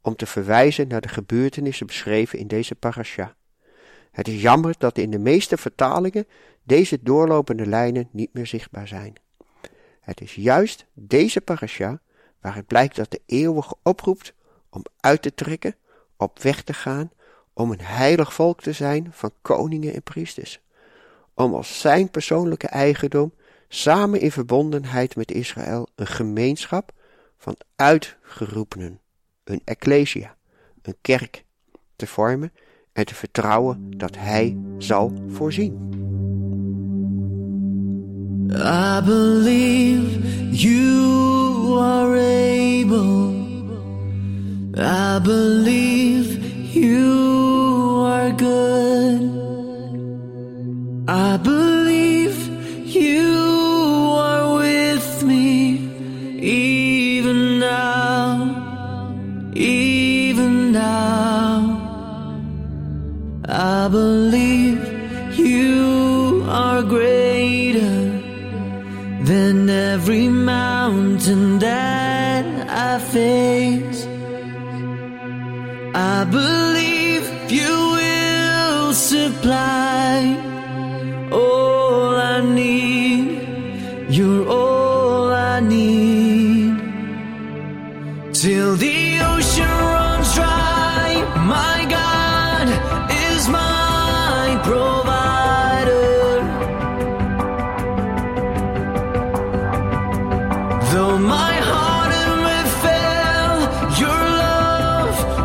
om 0.00 0.16
te 0.16 0.26
verwijzen 0.26 0.88
naar 0.88 1.00
de 1.00 1.08
gebeurtenissen 1.08 1.86
beschreven 1.86 2.38
in 2.38 2.46
deze 2.46 2.74
parasha. 2.74 3.34
Het 4.10 4.28
is 4.28 4.42
jammer 4.42 4.74
dat 4.78 4.98
in 4.98 5.10
de 5.10 5.18
meeste 5.18 5.56
vertalingen 5.56 6.26
deze 6.62 7.02
doorlopende 7.02 7.66
lijnen 7.66 8.08
niet 8.12 8.32
meer 8.32 8.46
zichtbaar 8.46 8.88
zijn. 8.88 9.14
Het 10.00 10.20
is 10.20 10.34
juist 10.34 10.86
deze 10.92 11.40
parasha 11.40 12.00
waaruit 12.40 12.66
blijkt 12.66 12.96
dat 12.96 13.10
de 13.10 13.20
eeuwige 13.26 13.74
oproept 13.82 14.34
om 14.70 14.82
uit 15.00 15.22
te 15.22 15.34
trekken, 15.34 15.76
op 16.16 16.38
weg 16.38 16.62
te 16.62 16.72
gaan 16.72 17.10
om 17.58 17.70
een 17.70 17.80
heilig 17.80 18.32
volk 18.34 18.60
te 18.60 18.72
zijn 18.72 19.08
van 19.10 19.30
koningen 19.42 19.94
en 19.94 20.02
priesters, 20.02 20.60
om 21.34 21.54
als 21.54 21.80
zijn 21.80 22.10
persoonlijke 22.10 22.66
eigendom 22.66 23.32
samen 23.68 24.20
in 24.20 24.32
verbondenheid 24.32 25.16
met 25.16 25.32
Israël 25.32 25.88
een 25.94 26.06
gemeenschap 26.06 26.92
van 27.36 27.56
uitgeroepenen, 27.76 29.00
een 29.44 29.60
ecclesia, 29.64 30.36
een 30.82 30.96
kerk, 31.00 31.44
te 31.96 32.06
vormen 32.06 32.52
en 32.92 33.06
te 33.06 33.14
vertrouwen 33.14 33.90
dat 33.96 34.16
Hij 34.16 34.58
zal 34.78 35.12
voorzien. 35.28 35.96
I 38.52 39.00
believe 39.04 40.20
you 40.50 41.80
are 41.80 42.18
able. 42.18 43.36
I 44.76 45.20
believe 45.22 46.38
you 46.72 47.27
good. 48.38 49.20
I 51.08 51.36
believe 51.38 52.36
you 52.86 53.34
are 54.16 54.54
with 54.58 55.22
me 55.24 55.78
even 56.40 57.58
now, 57.58 58.32
even 59.54 60.72
now. 60.72 61.56
I 63.48 63.88
believe 63.88 64.17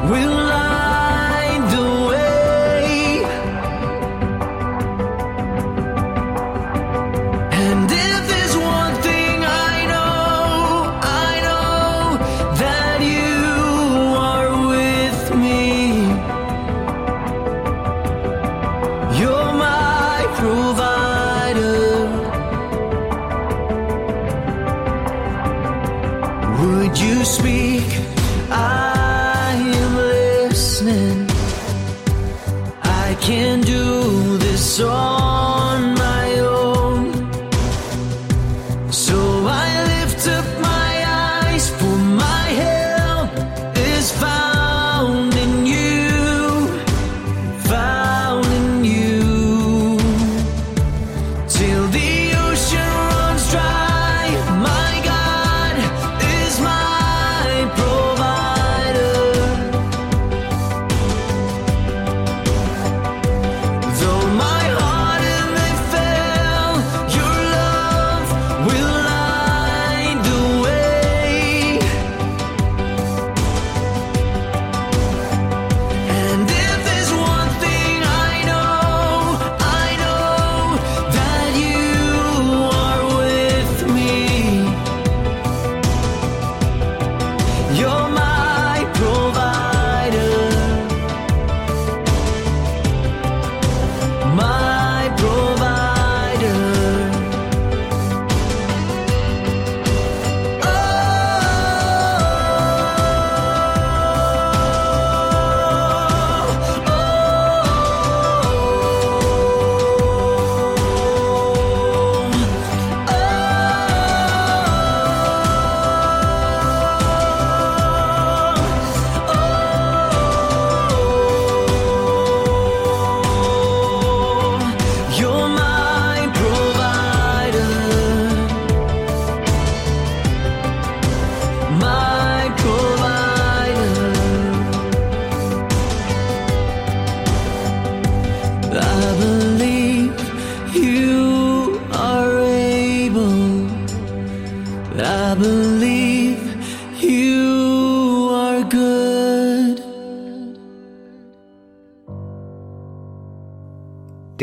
We'll 0.03 0.42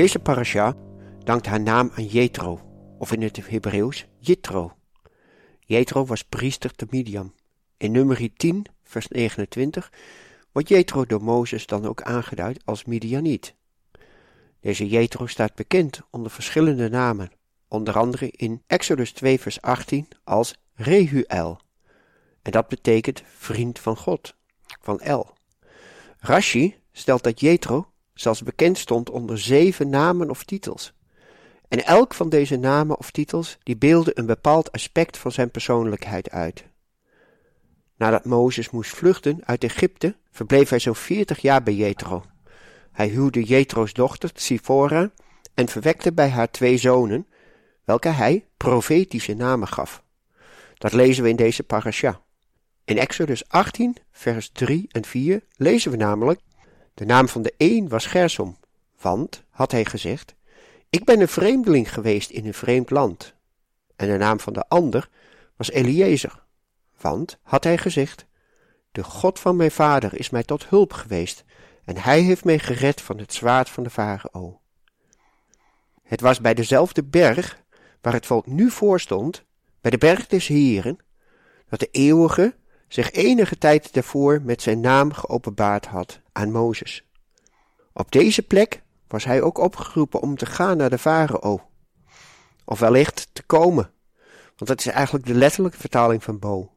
Deze 0.00 0.18
parasha 0.18 0.74
dankt 1.24 1.46
haar 1.46 1.60
naam 1.60 1.90
aan 1.94 2.04
Jethro, 2.04 2.60
of 2.98 3.12
in 3.12 3.22
het 3.22 3.48
Hebreeuws 3.48 4.06
Jitro. 4.18 4.79
Jethro 5.70 6.04
was 6.04 6.22
priester 6.22 6.74
te 6.74 6.86
Midian. 6.90 7.34
In 7.76 7.92
nummer 7.92 8.30
10, 8.36 8.66
vers 8.82 9.08
29, 9.08 9.92
wordt 10.52 10.68
Jethro 10.68 11.06
door 11.06 11.22
Mozes 11.22 11.66
dan 11.66 11.86
ook 11.86 12.02
aangeduid 12.02 12.60
als 12.64 12.84
Midianiet. 12.84 13.54
Deze 14.60 14.88
Jethro 14.88 15.26
staat 15.26 15.54
bekend 15.54 16.00
onder 16.10 16.30
verschillende 16.30 16.88
namen, 16.88 17.30
onder 17.68 17.98
andere 17.98 18.30
in 18.30 18.62
Exodus 18.66 19.12
2, 19.12 19.40
vers 19.40 19.60
18 19.60 20.08
als 20.24 20.54
Rehuel. 20.74 21.60
En 22.42 22.52
dat 22.52 22.68
betekent 22.68 23.22
vriend 23.36 23.78
van 23.78 23.96
God, 23.96 24.34
van 24.80 25.00
El. 25.00 25.34
Rashi 26.18 26.74
stelt 26.92 27.22
dat 27.22 27.40
Jethro 27.40 27.92
zelfs 28.14 28.42
bekend 28.42 28.78
stond 28.78 29.10
onder 29.10 29.38
zeven 29.38 29.88
namen 29.88 30.30
of 30.30 30.44
titels. 30.44 30.92
En 31.70 31.84
elk 31.84 32.14
van 32.14 32.28
deze 32.28 32.56
namen 32.56 32.98
of 32.98 33.10
titels 33.10 33.58
die 33.62 33.76
beelden 33.76 34.18
een 34.18 34.26
bepaald 34.26 34.72
aspect 34.72 35.18
van 35.18 35.32
zijn 35.32 35.50
persoonlijkheid 35.50 36.30
uit. 36.30 36.64
Nadat 37.96 38.24
Mozes 38.24 38.70
moest 38.70 38.90
vluchten 38.90 39.38
uit 39.44 39.64
Egypte, 39.64 40.16
verbleef 40.30 40.68
hij 40.68 40.78
zo'n 40.78 40.94
veertig 40.94 41.38
jaar 41.38 41.62
bij 41.62 41.74
Jethro. 41.74 42.24
Hij 42.92 43.08
huwde 43.08 43.42
Jethro's 43.42 43.92
dochter 43.92 44.30
Sifora 44.34 45.10
en 45.54 45.68
verwekte 45.68 46.12
bij 46.12 46.28
haar 46.28 46.50
twee 46.50 46.76
zonen, 46.76 47.26
welke 47.84 48.08
hij 48.08 48.46
profetische 48.56 49.34
namen 49.34 49.68
gaf. 49.68 50.02
Dat 50.78 50.92
lezen 50.92 51.22
we 51.22 51.28
in 51.28 51.36
deze 51.36 51.62
parasha. 51.62 52.20
In 52.84 52.98
Exodus 52.98 53.48
18, 53.48 53.96
vers 54.10 54.50
3 54.52 54.86
en 54.90 55.04
4 55.04 55.44
lezen 55.56 55.90
we 55.90 55.96
namelijk: 55.96 56.40
De 56.94 57.04
naam 57.04 57.28
van 57.28 57.42
de 57.42 57.54
een 57.56 57.88
was 57.88 58.06
Gersom, 58.06 58.56
want, 59.00 59.44
had 59.50 59.70
hij 59.70 59.84
gezegd, 59.84 60.34
ik 60.90 61.04
ben 61.04 61.20
een 61.20 61.28
vreemdeling 61.28 61.92
geweest 61.92 62.30
in 62.30 62.46
een 62.46 62.54
vreemd 62.54 62.90
land. 62.90 63.34
En 63.96 64.08
de 64.08 64.16
naam 64.16 64.40
van 64.40 64.52
de 64.52 64.68
ander 64.68 65.08
was 65.56 65.70
Eliezer, 65.70 66.44
want, 67.00 67.38
had 67.42 67.64
hij 67.64 67.78
gezegd, 67.78 68.26
de 68.92 69.02
God 69.02 69.38
van 69.38 69.56
mijn 69.56 69.70
vader 69.70 70.14
is 70.14 70.30
mij 70.30 70.42
tot 70.42 70.68
hulp 70.68 70.92
geweest, 70.92 71.44
en 71.84 71.96
hij 71.96 72.20
heeft 72.20 72.44
mij 72.44 72.58
gered 72.58 73.00
van 73.00 73.18
het 73.18 73.34
zwaard 73.34 73.70
van 73.70 73.82
de 73.82 73.90
farao. 73.90 74.60
Het 76.02 76.20
was 76.20 76.40
bij 76.40 76.54
dezelfde 76.54 77.04
berg 77.04 77.62
waar 78.00 78.12
het 78.12 78.26
volk 78.26 78.46
nu 78.46 78.70
voor 78.70 79.00
stond, 79.00 79.44
bij 79.80 79.90
de 79.90 79.98
berg 79.98 80.26
des 80.26 80.46
Heren, 80.46 80.98
dat 81.68 81.80
de 81.80 81.88
eeuwige 81.90 82.54
zich 82.88 83.12
enige 83.12 83.58
tijd 83.58 83.92
daarvoor 83.92 84.42
met 84.42 84.62
zijn 84.62 84.80
naam 84.80 85.12
geopenbaard 85.12 85.86
had 85.86 86.20
aan 86.32 86.50
Mozes. 86.50 87.04
Op 87.92 88.12
deze 88.12 88.42
plek 88.42 88.82
was 89.10 89.24
hij 89.24 89.42
ook 89.42 89.58
opgeroepen 89.58 90.20
om 90.20 90.36
te 90.36 90.46
gaan 90.46 90.76
naar 90.76 90.90
de 90.90 90.98
farao, 90.98 91.60
of 92.64 92.78
wellicht 92.78 93.28
te 93.32 93.42
komen, 93.42 93.90
want 94.56 94.66
dat 94.66 94.78
is 94.78 94.86
eigenlijk 94.86 95.26
de 95.26 95.34
letterlijke 95.34 95.78
vertaling 95.78 96.24
van 96.24 96.38
Bo. 96.38 96.72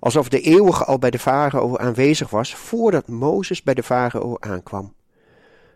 Alsof 0.00 0.28
de 0.28 0.40
eeuwige 0.40 0.84
al 0.84 0.98
bij 0.98 1.10
de 1.10 1.18
farao 1.18 1.76
aanwezig 1.76 2.30
was 2.30 2.54
voordat 2.54 3.08
Mozes 3.08 3.62
bij 3.62 3.74
de 3.74 3.82
farao 3.82 4.36
aankwam. 4.40 4.94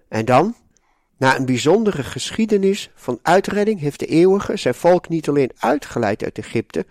En 0.09 0.25
dan, 0.25 0.55
na 1.17 1.37
een 1.37 1.47
bijzondere 1.47 2.03
geschiedenis 2.03 2.91
van 2.95 3.19
uitredding, 3.23 3.81
heeft 3.81 4.01
de 4.01 4.07
eeuwige 4.07 4.57
zijn 4.57 4.75
volk 4.75 5.09
niet 5.09 5.29
alleen 5.29 5.51
uitgeleid 5.59 6.25
uit 6.25 6.39
Egypte, 6.39 6.87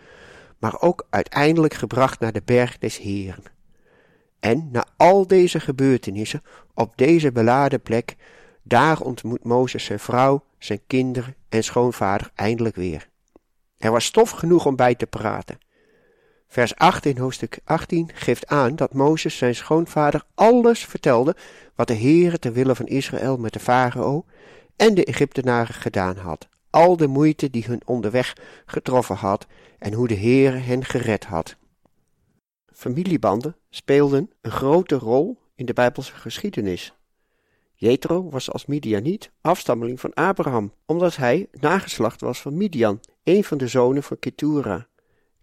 maar 0.60 0.82
ook 0.82 1.08
uiteindelijk 1.10 1.74
gebracht 1.74 2.20
naar 2.20 2.32
de 2.32 2.42
berg 2.46 2.78
des 2.78 2.98
Heeren. 2.98 3.44
En 4.40 4.70
na 4.72 4.86
al 4.98 5.28
deze 5.28 5.60
gebeurtenissen 5.60 6.44
op 6.74 6.98
deze 6.98 7.32
beladen 7.32 7.82
plek 7.82 8.16
Daar 8.68 9.02
ontmoet 9.02 9.44
Mozes 9.44 9.86
zijn 9.86 10.00
vrouw, 10.00 10.44
zijn 10.58 10.82
kinderen 10.88 11.36
en 11.50 11.64
schoonvader 11.64 12.32
eindelijk 12.36 12.76
weer. 12.76 13.10
Er 13.78 13.92
was 13.92 14.06
stof 14.06 14.30
genoeg 14.30 14.66
om 14.66 14.76
bij 14.76 14.96
te 14.96 15.06
praten. 15.06 15.58
Vers 16.48 16.76
8 16.76 17.06
in 17.06 17.18
hoofdstuk 17.18 17.60
18 17.64 18.10
geeft 18.14 18.48
aan 18.48 18.76
dat 18.76 18.94
Mozes 18.94 19.38
zijn 19.38 19.56
schoonvader 19.56 20.24
alles 20.36 20.86
vertelde 20.86 21.36
wat 21.76 21.88
de 21.88 21.96
Heere 21.96 22.40
ter 22.40 22.54
wille 22.54 22.76
van 22.76 22.86
Israël 22.86 23.38
met 23.38 23.54
de 23.54 23.60
farao 23.60 24.26
en 24.76 24.94
de 24.94 25.06
Egyptenaren 25.06 25.76
gedaan 25.76 26.18
had. 26.18 26.48
Al 26.70 26.98
de 26.98 27.08
moeite 27.08 27.50
die 27.50 27.66
hun 27.66 27.82
onderweg 27.86 28.38
getroffen 28.66 29.16
had 29.16 29.48
en 29.80 29.94
hoe 29.94 30.08
de 30.08 30.18
Heere 30.18 30.58
hen 30.58 30.86
gered 30.86 31.26
had. 31.26 31.56
Familiebanden 32.74 33.56
speelden 33.70 34.32
een 34.42 34.52
grote 34.52 34.96
rol 34.96 35.40
in 35.56 35.66
de 35.66 35.74
Bijbelse 35.74 36.14
geschiedenis. 36.14 36.94
Jethro 37.78 38.30
was 38.30 38.52
als 38.52 38.66
Midianiet 38.66 39.32
afstammeling 39.42 40.00
van 40.00 40.14
Abraham, 40.14 40.74
omdat 40.86 41.16
hij 41.16 41.48
nageslacht 41.52 42.22
was 42.22 42.42
van 42.42 42.58
Midian, 42.58 43.00
een 43.24 43.44
van 43.44 43.58
de 43.58 43.68
zonen 43.68 44.04
van 44.04 44.20
Ketura. 44.20 44.88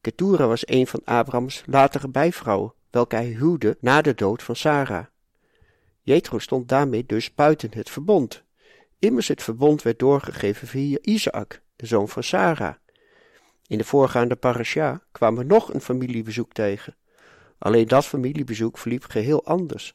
Ketura 0.01 0.47
was 0.47 0.69
een 0.69 0.87
van 0.87 1.01
Abrahams 1.05 1.63
latere 1.67 2.09
bijvrouwen, 2.09 2.75
welke 2.91 3.15
hij 3.15 3.27
huwde 3.27 3.77
na 3.81 4.03
de 4.03 4.15
dood 4.15 4.43
van 4.43 4.57
Sarah. 4.57 5.05
Jethro 6.01 6.39
stond 6.39 6.69
daarmee 6.69 7.07
dus 7.07 7.35
buiten 7.35 7.71
het 7.73 7.91
verbond. 7.91 8.43
Immers 8.99 9.29
het 9.29 9.43
verbond 9.43 9.83
werd 9.83 9.99
doorgegeven 9.99 10.69
via 10.69 10.99
Isaac, 11.01 11.63
de 11.77 11.87
zoon 11.87 12.09
van 12.09 12.23
Sarah. 12.23 12.75
In 13.67 13.79
de 13.79 13.85
voorgaande 13.85 14.37
parasha 14.37 15.03
kwamen 15.13 15.47
nog 15.47 15.75
een 15.75 15.81
familiebezoek 15.81 16.53
tegen. 16.53 16.97
Alleen 17.59 17.89
dat 17.89 18.07
familiebezoek 18.07 18.79
verliep 18.79 19.05
geheel 19.05 19.45
anders. 19.45 19.95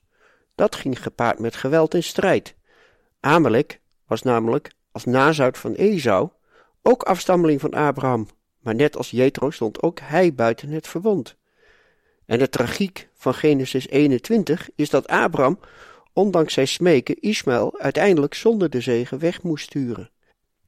Dat 0.57 0.75
ging 0.75 1.01
gepaard 1.01 1.39
met 1.39 1.55
geweld 1.55 1.93
en 1.93 2.03
strijd. 2.03 2.55
Amalek 3.19 3.79
was 4.07 4.21
namelijk 4.21 4.71
als 4.91 5.05
nazout 5.05 5.57
van 5.57 5.73
Esau 5.73 6.29
ook 6.81 7.03
afstammeling 7.03 7.59
van 7.59 7.73
Abraham, 7.73 8.27
maar 8.59 8.75
net 8.75 8.97
als 8.97 9.09
Jethro 9.09 9.49
stond 9.49 9.81
ook 9.81 9.99
hij 9.99 10.33
buiten 10.33 10.69
het 10.69 10.87
verbond. 10.87 11.35
En 12.25 12.39
de 12.39 12.49
tragiek 12.49 13.09
van 13.13 13.33
Genesis 13.33 13.87
21 13.87 14.69
is 14.75 14.89
dat 14.89 15.07
Abraham, 15.07 15.59
ondanks 16.13 16.53
zijn 16.53 16.67
smeken, 16.67 17.19
Ismaël 17.19 17.79
uiteindelijk 17.79 18.33
zonder 18.33 18.69
de 18.69 18.81
zegen 18.81 19.19
weg 19.19 19.43
moest 19.43 19.65
sturen. 19.65 20.11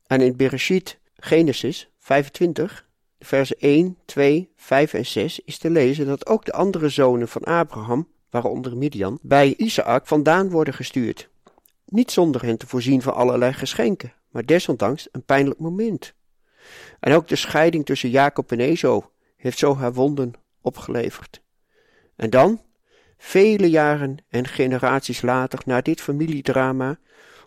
En 0.08 0.21
in 0.21 0.36
Bereshit, 0.36 0.99
Genesis 1.15 1.91
25, 1.99 2.88
versen 3.19 3.60
1, 3.60 3.97
2, 4.06 4.52
5 4.56 4.93
en 4.93 5.06
6 5.06 5.39
is 5.39 5.58
te 5.58 5.69
lezen 5.69 6.06
dat 6.06 6.28
ook 6.28 6.45
de 6.45 6.54
andere 6.54 6.89
zonen 6.89 7.28
van 7.28 7.43
Abraham, 7.43 8.08
waaronder 8.29 8.77
Midian, 8.77 9.19
bij 9.21 9.53
Isaac 9.57 10.07
vandaan 10.07 10.49
worden 10.49 10.73
gestuurd. 10.73 11.29
Niet 11.85 12.11
zonder 12.11 12.45
hen 12.45 12.57
te 12.57 12.67
voorzien 12.67 13.01
van 13.01 13.13
allerlei 13.13 13.53
geschenken, 13.53 14.13
maar 14.29 14.45
desondanks 14.45 15.07
een 15.11 15.23
pijnlijk 15.23 15.59
moment. 15.59 16.13
En 16.99 17.13
ook 17.13 17.27
de 17.27 17.35
scheiding 17.35 17.85
tussen 17.85 18.09
Jacob 18.09 18.51
en 18.51 18.59
Esau 18.59 19.03
heeft 19.37 19.57
zo 19.57 19.75
haar 19.75 19.93
wonden 19.93 20.33
opgeleverd. 20.61 21.41
En 22.15 22.29
dan, 22.29 22.61
vele 23.17 23.69
jaren 23.69 24.17
en 24.29 24.47
generaties 24.47 25.21
later, 25.21 25.59
na 25.65 25.81
dit 25.81 26.01
familiedrama, 26.01 26.99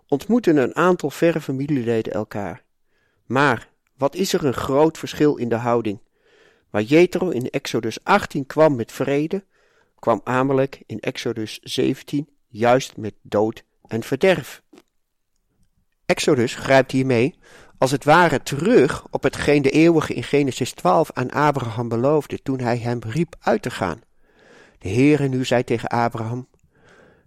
ontmoeten 0.09 0.57
een 0.57 0.77
aantal 0.77 1.11
verre 1.11 1.41
familieleden 1.41 2.13
elkaar. 2.13 2.65
Maar 3.27 3.69
wat 3.97 4.15
is 4.15 4.33
er 4.33 4.45
een 4.45 4.55
groot 4.55 4.99
verschil 4.99 5.37
in 5.37 5.49
de 5.49 5.55
houding? 5.55 5.99
Waar 6.71 6.83
Jethro 6.83 7.29
in 7.29 7.51
Exodus 7.51 8.05
18 8.05 8.47
kwam 8.47 8.77
met 8.77 8.93
vrede, 8.93 9.45
kwam 10.03 10.21
Amalek 10.25 10.83
in 10.87 11.01
Exodus 11.01 11.59
17 11.63 12.29
juist 12.49 12.97
met 12.97 13.15
dood 13.23 13.65
en 13.87 14.03
verderf. 14.03 14.63
Exodus 16.07 16.55
grijpt 16.55 16.91
hiermee 16.91 17.35
als 17.79 17.91
het 17.91 18.05
ware 18.05 18.43
terug 18.43 19.07
op 19.11 19.23
hetgeen 19.23 19.63
de 19.63 19.71
eeuwige 19.71 20.15
in 20.15 20.23
Genesis 20.23 20.73
12 20.73 21.11
aan 21.13 21.31
Abraham 21.31 21.89
beloofde 21.89 22.43
toen 22.43 22.61
hij 22.61 22.79
hem 22.79 22.99
riep 23.07 23.35
uit 23.41 23.63
te 23.63 23.71
gaan. 23.71 24.01
De 24.79 24.89
Heere 24.89 25.29
nu 25.29 25.45
zei 25.45 25.65
tegen 25.65 25.89
Abraham, 25.89 26.49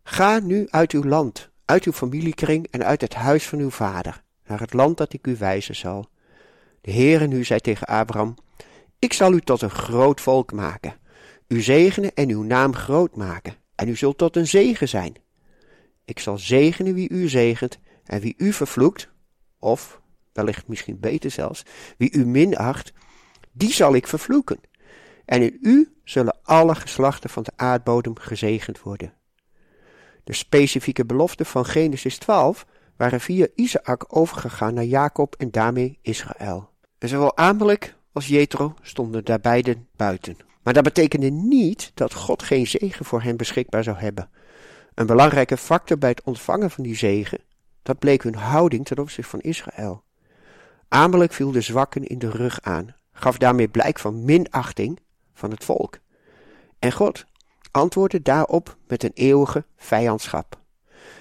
Ga 0.04 0.40
nu 0.40 0.68
uit 0.70 0.92
uw 0.92 1.04
land, 1.04 1.50
uit 1.66 1.84
uw 1.84 1.92
familiekring 1.92 2.68
en 2.72 2.86
uit 2.86 3.02
het 3.02 3.14
huis 3.14 3.48
van 3.48 3.60
uw 3.60 3.70
vader, 3.70 4.24
naar 4.46 4.60
het 4.60 4.74
land 4.74 4.98
dat 4.98 5.14
ik 5.14 5.28
u 5.28 5.36
wijzen 5.38 5.76
zal. 5.76 6.10
De 6.82 6.92
Heere 6.92 7.28
nu 7.28 7.44
zei 7.44 7.60
tegen 7.60 7.88
Abraham, 7.88 8.36
Ik 9.00 9.14
zal 9.14 9.34
u 9.34 9.42
tot 9.42 9.62
een 9.62 9.70
groot 9.70 10.22
volk 10.22 10.52
maken, 10.52 11.04
u 11.48 11.62
zegenen 11.62 12.14
en 12.14 12.30
uw 12.30 12.44
naam 12.44 12.76
groot 12.76 13.16
maken, 13.16 13.56
en 13.76 13.88
u 13.88 13.96
zult 13.96 14.18
tot 14.18 14.36
een 14.36 14.48
zegen 14.48 14.90
zijn. 14.90 15.16
Ik 16.06 16.20
zal 16.20 16.38
zegenen 16.38 16.94
wie 16.94 17.10
u 17.10 17.28
zegent, 17.28 17.80
en 18.04 18.22
wie 18.22 18.34
u 18.38 18.54
vervloekt, 18.54 19.10
of 19.60 20.02
wellicht 20.34 20.68
misschien 20.68 21.00
beter 21.00 21.32
zelfs, 21.32 21.64
wie 21.98 22.12
u 22.14 22.26
minacht, 22.26 22.94
die 23.52 23.74
zal 23.74 23.96
ik 23.96 24.08
vervloeken. 24.08 24.60
En 25.26 25.42
in 25.42 25.58
u 25.62 25.94
zullen 26.04 26.38
alle 26.44 26.76
geslachten 26.76 27.30
van 27.30 27.44
de 27.44 27.52
aardbodem 27.56 28.18
gezegend 28.18 28.82
worden. 28.82 29.14
De 30.24 30.34
specifieke 30.34 31.06
beloften 31.06 31.46
van 31.46 31.66
Genesis 31.66 32.18
12 32.18 32.66
waren 32.98 33.22
via 33.22 33.48
Isaac 33.56 34.06
overgegaan 34.08 34.74
naar 34.74 34.84
Jacob 34.84 35.36
en 35.36 35.52
daarmee 35.52 36.00
Israël. 36.02 36.70
En 36.98 37.08
zowel 37.08 37.38
Amalek 37.38 37.96
als 38.12 38.28
Jethro 38.28 38.74
stonden 38.82 39.26
daar 39.26 39.40
beiden 39.40 39.88
buiten. 39.96 40.38
Maar 40.66 40.74
dat 40.74 40.84
betekende 40.84 41.30
niet 41.30 41.92
dat 41.94 42.14
God 42.14 42.44
geen 42.44 42.68
zegen 42.68 43.06
voor 43.06 43.22
hen 43.22 43.38
beschikbaar 43.38 43.84
zou 43.84 43.98
hebben. 43.98 44.30
Een 44.94 45.06
belangrijke 45.06 45.58
factor 45.58 45.98
bij 45.98 46.10
het 46.10 46.24
ontvangen 46.24 46.72
van 46.72 46.84
die 46.84 46.96
zegen, 46.96 47.40
dat 47.82 48.00
bleek 48.00 48.24
hun 48.24 48.36
houding 48.36 48.86
ten 48.86 48.98
opzichte 48.98 49.30
van 49.30 49.42
Israël. 49.42 50.04
Amalek 50.88 51.34
viel 51.34 51.52
de 51.52 51.62
zwakken 51.62 52.04
in 52.04 52.20
de 52.20 52.30
rug 52.30 52.62
aan, 52.62 52.96
gaf 53.12 53.38
daarmee 53.38 53.68
blijk 53.68 54.00
van 54.00 54.26
minachting 54.26 55.00
van 55.34 55.52
het 55.52 55.64
volk. 55.64 56.00
En 56.80 56.92
God 56.92 57.26
antwoordde 57.72 58.22
daarop 58.22 58.78
met 58.88 59.04
een 59.04 59.14
eeuwige 59.14 59.66
vijandschap. 59.78 60.60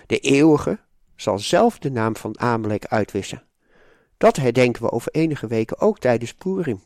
De 0.06 0.18
eeuwige 0.18 0.78
zal 1.16 1.38
zelf 1.38 1.78
de 1.78 1.90
naam 1.90 2.16
van 2.16 2.40
Amalek 2.40 2.86
uitwissen. 2.86 3.42
Dat 4.16 4.36
herdenken 4.36 4.82
we 4.82 4.90
over 4.90 5.12
enige 5.12 5.46
weken 5.46 5.80
ook 5.80 5.98
tijdens 5.98 6.34
Purim. 6.34 6.82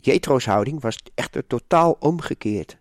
Jetro's 0.00 0.46
houding 0.46 0.80
was 0.80 0.98
echter 1.14 1.46
totaal 1.46 1.96
omgekeerd. 2.00 2.78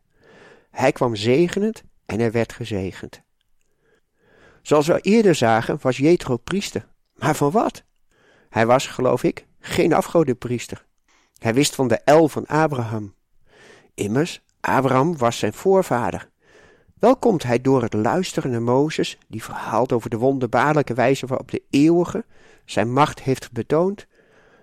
Hij 0.69 0.91
kwam 0.91 1.15
zegenend 1.15 1.84
en 2.06 2.19
er 2.19 2.32
werd 2.32 2.53
gezegend. 2.53 3.21
Zoals 4.62 4.88
we 4.88 5.01
eerder 5.01 5.36
zagen 5.36 5.77
was 5.82 5.97
Jetro 5.97 6.38
priester. 6.38 6.88
Maar 7.15 7.36
van 7.36 7.51
wat? 7.51 7.84
Hij 8.49 8.65
was, 8.65 8.88
geloof 8.88 9.23
ik, 9.23 9.45
geen 9.60 9.93
afgodenpriester. 9.93 10.86
Hij 11.38 11.53
wist 11.53 11.75
van 11.75 11.88
de 11.88 11.95
el 11.97 12.27
van 12.27 12.45
Abraham. 12.45 13.13
Immers, 13.93 14.41
Abraham 14.60 15.17
was 15.17 15.38
zijn 15.39 15.53
voorvader. 15.53 16.30
Wel 16.99 17.15
komt 17.15 17.43
hij 17.43 17.62
door 17.62 17.82
het 17.82 17.93
luisteren 17.93 18.51
naar 18.51 18.62
Mozes, 18.62 19.17
die 19.27 19.43
verhaalt 19.43 19.91
over 19.91 20.10
de 20.10 20.17
wonderbaarlijke 20.17 20.93
wijze 20.93 21.25
waarop 21.25 21.51
de 21.51 21.63
eeuwige 21.69 22.25
zijn 22.65 22.93
macht 22.93 23.21
heeft 23.21 23.51
betoond, 23.51 24.08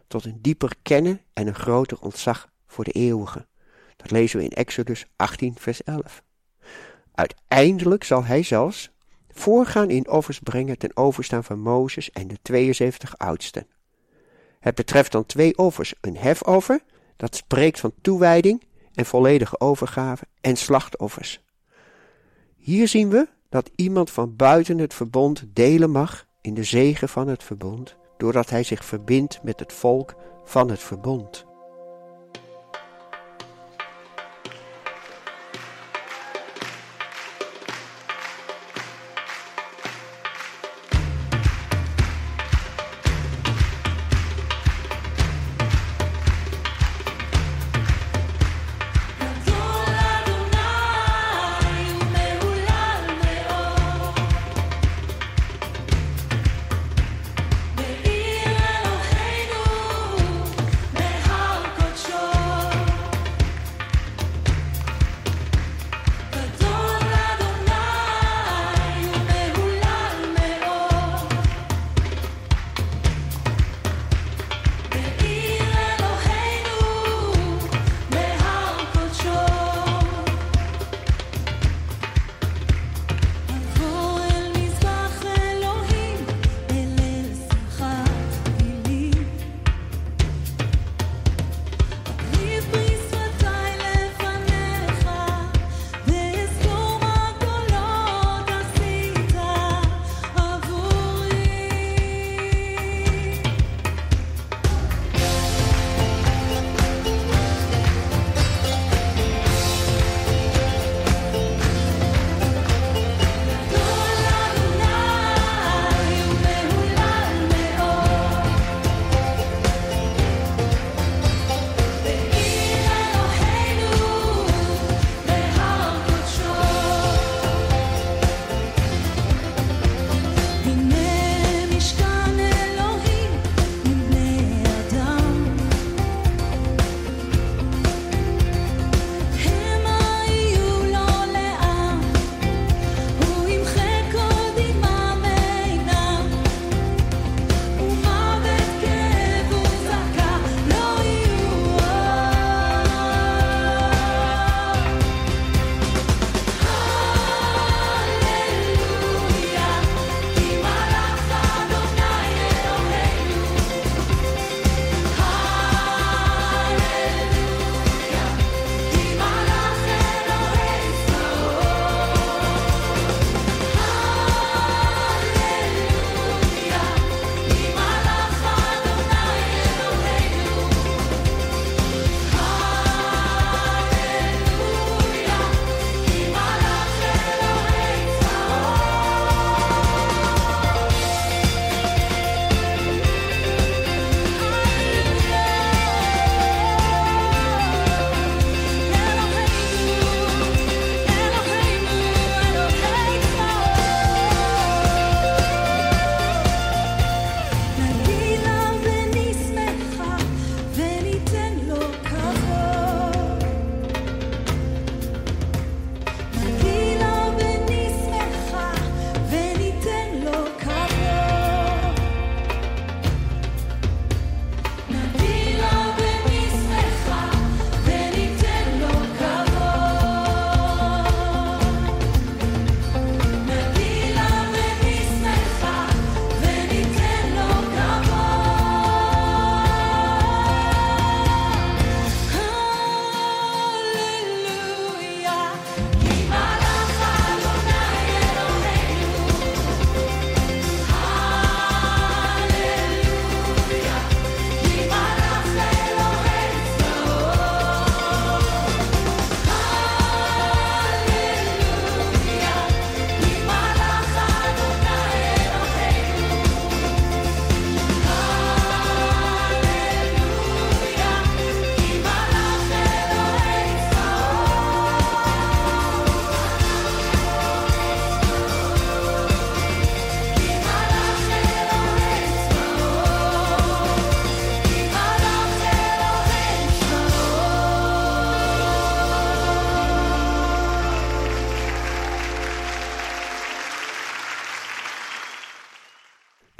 tot 0.06 0.24
een 0.24 0.38
dieper 0.40 0.72
kennen 0.82 1.20
en 1.32 1.46
een 1.46 1.54
groter 1.54 2.00
ontzag 2.00 2.48
voor 2.66 2.84
de 2.84 2.92
eeuwige. 2.92 3.46
Dat 3.96 4.10
lezen 4.10 4.38
we 4.38 4.44
in 4.44 4.50
Exodus 4.50 5.06
18, 5.16 5.54
vers 5.58 5.82
11. 5.82 6.22
Uiteindelijk 7.14 8.04
zal 8.04 8.24
hij 8.24 8.42
zelfs 8.42 8.90
voorgaan 9.28 9.90
in 9.90 10.08
offers 10.08 10.38
brengen 10.38 10.78
ten 10.78 10.96
overstaan 10.96 11.44
van 11.44 11.60
Mozes 11.60 12.10
en 12.10 12.28
de 12.28 12.38
72 12.42 13.18
oudsten. 13.18 13.66
Het 14.60 14.74
betreft 14.74 15.12
dan 15.12 15.26
twee 15.26 15.58
offers: 15.58 15.94
een 16.00 16.16
hefoffer, 16.16 16.80
dat 17.16 17.36
spreekt 17.36 17.80
van 17.80 17.92
toewijding 18.00 18.62
en 18.94 19.06
volledige 19.06 19.60
overgave, 19.60 20.24
en 20.40 20.56
slachtoffers. 20.56 21.40
Hier 22.56 22.88
zien 22.88 23.10
we 23.10 23.28
dat 23.48 23.70
iemand 23.74 24.10
van 24.10 24.36
buiten 24.36 24.78
het 24.78 24.94
verbond 24.94 25.44
delen 25.48 25.90
mag 25.90 26.26
in 26.40 26.54
de 26.54 26.64
zegen 26.64 27.08
van 27.08 27.28
het 27.28 27.42
verbond, 27.42 27.96
doordat 28.16 28.50
hij 28.50 28.62
zich 28.62 28.84
verbindt 28.84 29.42
met 29.42 29.60
het 29.60 29.72
volk 29.72 30.14
van 30.44 30.70
het 30.70 30.80
verbond. 30.80 31.46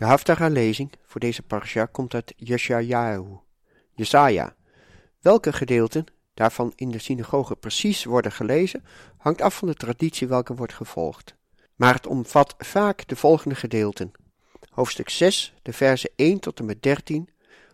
De 0.04 0.10
Haftara-lezing 0.10 0.92
voor 1.06 1.20
deze 1.20 1.42
parasha 1.42 1.86
komt 1.86 2.14
uit 2.14 2.34
Yeshayahu, 2.36 3.24
Jesaja. 3.94 4.54
Welke 5.20 5.52
gedeelten 5.52 6.04
daarvan 6.34 6.72
in 6.74 6.90
de 6.90 6.98
synagoge 6.98 7.56
precies 7.56 8.04
worden 8.04 8.32
gelezen, 8.32 8.84
hangt 9.16 9.40
af 9.40 9.56
van 9.56 9.68
de 9.68 9.74
traditie 9.74 10.28
welke 10.28 10.54
wordt 10.54 10.72
gevolgd. 10.72 11.34
Maar 11.74 11.94
het 11.94 12.06
omvat 12.06 12.54
vaak 12.58 13.08
de 13.08 13.16
volgende 13.16 13.54
gedeelten. 13.54 14.12
Hoofdstuk 14.70 15.08
6, 15.08 15.54
de 15.62 15.72
verzen 15.72 16.10
1 16.16 16.40
tot 16.40 16.58
en 16.58 16.64
met 16.64 16.82
13, 16.82 17.28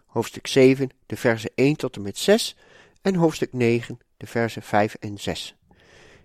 hoofdstuk 0.06 0.46
7, 0.46 0.90
de 1.06 1.16
verzen 1.16 1.50
1 1.54 1.76
tot 1.76 1.96
en 1.96 2.02
met 2.02 2.18
6 2.18 2.56
en 3.02 3.14
hoofdstuk 3.14 3.52
9, 3.52 3.98
de 4.16 4.26
verzen 4.26 4.62
5 4.62 4.94
en 4.94 5.18
6. 5.18 5.56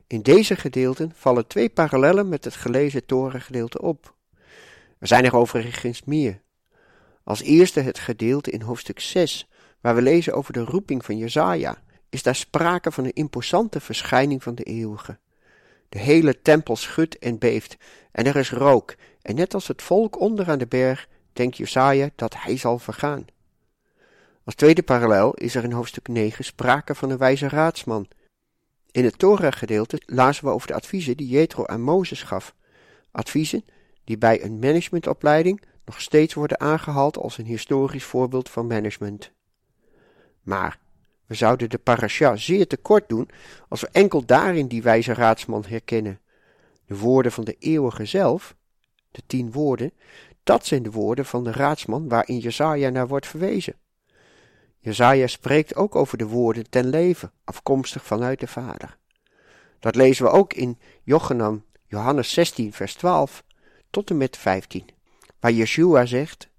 In 0.07 0.21
deze 0.21 0.55
gedeelten 0.55 1.11
vallen 1.15 1.47
twee 1.47 1.69
parallellen 1.69 2.29
met 2.29 2.43
het 2.43 2.55
gelezen 2.55 3.05
Torengedeelte 3.05 3.81
op. 3.81 4.14
Er 5.05 5.11
zijn 5.11 5.25
er 5.25 5.35
overigens 5.35 6.03
meer. 6.03 6.41
Als 7.23 7.41
eerste 7.41 7.79
het 7.79 7.99
gedeelte 7.99 8.51
in 8.51 8.61
hoofdstuk 8.61 8.99
6, 8.99 9.47
waar 9.81 9.95
we 9.95 10.01
lezen 10.01 10.33
over 10.33 10.53
de 10.53 10.63
roeping 10.63 11.05
van 11.05 11.17
Jezaja, 11.17 11.81
is 12.09 12.23
daar 12.23 12.35
sprake 12.35 12.91
van 12.91 13.03
een 13.03 13.13
imposante 13.13 13.79
verschijning 13.79 14.43
van 14.43 14.55
de 14.55 14.63
eeuwige. 14.63 15.17
De 15.89 15.99
hele 15.99 16.41
tempel 16.41 16.75
schudt 16.75 17.19
en 17.19 17.37
beeft, 17.37 17.77
en 18.11 18.25
er 18.25 18.35
is 18.35 18.51
rook, 18.51 18.95
en 19.21 19.35
net 19.35 19.53
als 19.53 19.67
het 19.67 19.81
volk 19.81 20.19
onder 20.19 20.49
aan 20.49 20.59
de 20.59 20.67
berg, 20.67 21.07
denkt 21.33 21.57
Jesaja 21.57 22.09
dat 22.15 22.35
hij 22.37 22.57
zal 22.57 22.79
vergaan. 22.79 23.25
Als 24.43 24.55
tweede 24.55 24.83
parallel 24.83 25.33
is 25.33 25.55
er 25.55 25.63
in 25.63 25.71
hoofdstuk 25.71 26.07
9 26.07 26.45
sprake 26.45 26.95
van 26.95 27.09
een 27.09 27.17
wijze 27.17 27.47
raadsman. 27.47 28.07
In 28.91 29.03
het 29.03 29.19
Torah-gedeelte 29.19 30.01
lazen 30.05 30.45
we 30.45 30.51
over 30.51 30.67
de 30.67 30.73
adviezen 30.73 31.17
die 31.17 31.27
Jethro 31.27 31.65
aan 31.65 31.81
Mozes 31.81 32.23
gaf. 32.23 32.55
Adviezen 33.11 33.65
die 34.05 34.17
bij 34.17 34.43
een 34.43 34.59
managementopleiding 34.59 35.61
nog 35.85 36.01
steeds 36.01 36.33
worden 36.33 36.59
aangehaald 36.59 37.17
als 37.17 37.37
een 37.37 37.45
historisch 37.45 38.03
voorbeeld 38.03 38.49
van 38.49 38.67
management. 38.67 39.31
Maar 40.41 40.79
we 41.25 41.35
zouden 41.35 41.69
de 41.69 41.77
parasha 41.77 42.35
zeer 42.35 42.67
tekort 42.67 43.09
doen 43.09 43.29
als 43.69 43.81
we 43.81 43.89
enkel 43.91 44.25
daarin 44.25 44.67
die 44.67 44.81
wijze 44.81 45.13
raadsman 45.13 45.65
herkennen. 45.67 46.19
De 46.85 46.97
woorden 46.97 47.31
van 47.31 47.43
de 47.43 47.55
eeuwige 47.59 48.05
zelf, 48.05 48.55
de 49.11 49.21
tien 49.27 49.51
woorden, 49.51 49.91
dat 50.43 50.65
zijn 50.65 50.83
de 50.83 50.91
woorden 50.91 51.25
van 51.25 51.43
de 51.43 51.51
raadsman 51.51 52.07
waarin 52.07 52.37
Jezaja 52.37 52.89
naar 52.89 53.07
wordt 53.07 53.27
verwezen. 53.27 53.75
Jezaja 54.79 55.27
spreekt 55.27 55.75
ook 55.75 55.95
over 55.95 56.17
de 56.17 56.27
woorden 56.27 56.69
ten 56.69 56.89
leven, 56.89 57.31
afkomstig 57.43 58.03
vanuit 58.03 58.39
de 58.39 58.47
Vader. 58.47 58.97
Dat 59.79 59.95
lezen 59.95 60.25
we 60.25 60.31
ook 60.31 60.53
in 60.53 60.79
Jochanan, 61.03 61.63
Johannes 61.87 62.33
16, 62.33 62.73
vers 62.73 62.93
12 62.93 63.43
tot 63.95 64.09
en 64.09 64.17
met 64.17 64.37
15, 64.37 64.85
waar 65.39 65.51
Yeshua 65.51 66.05
zegt: 66.05 66.49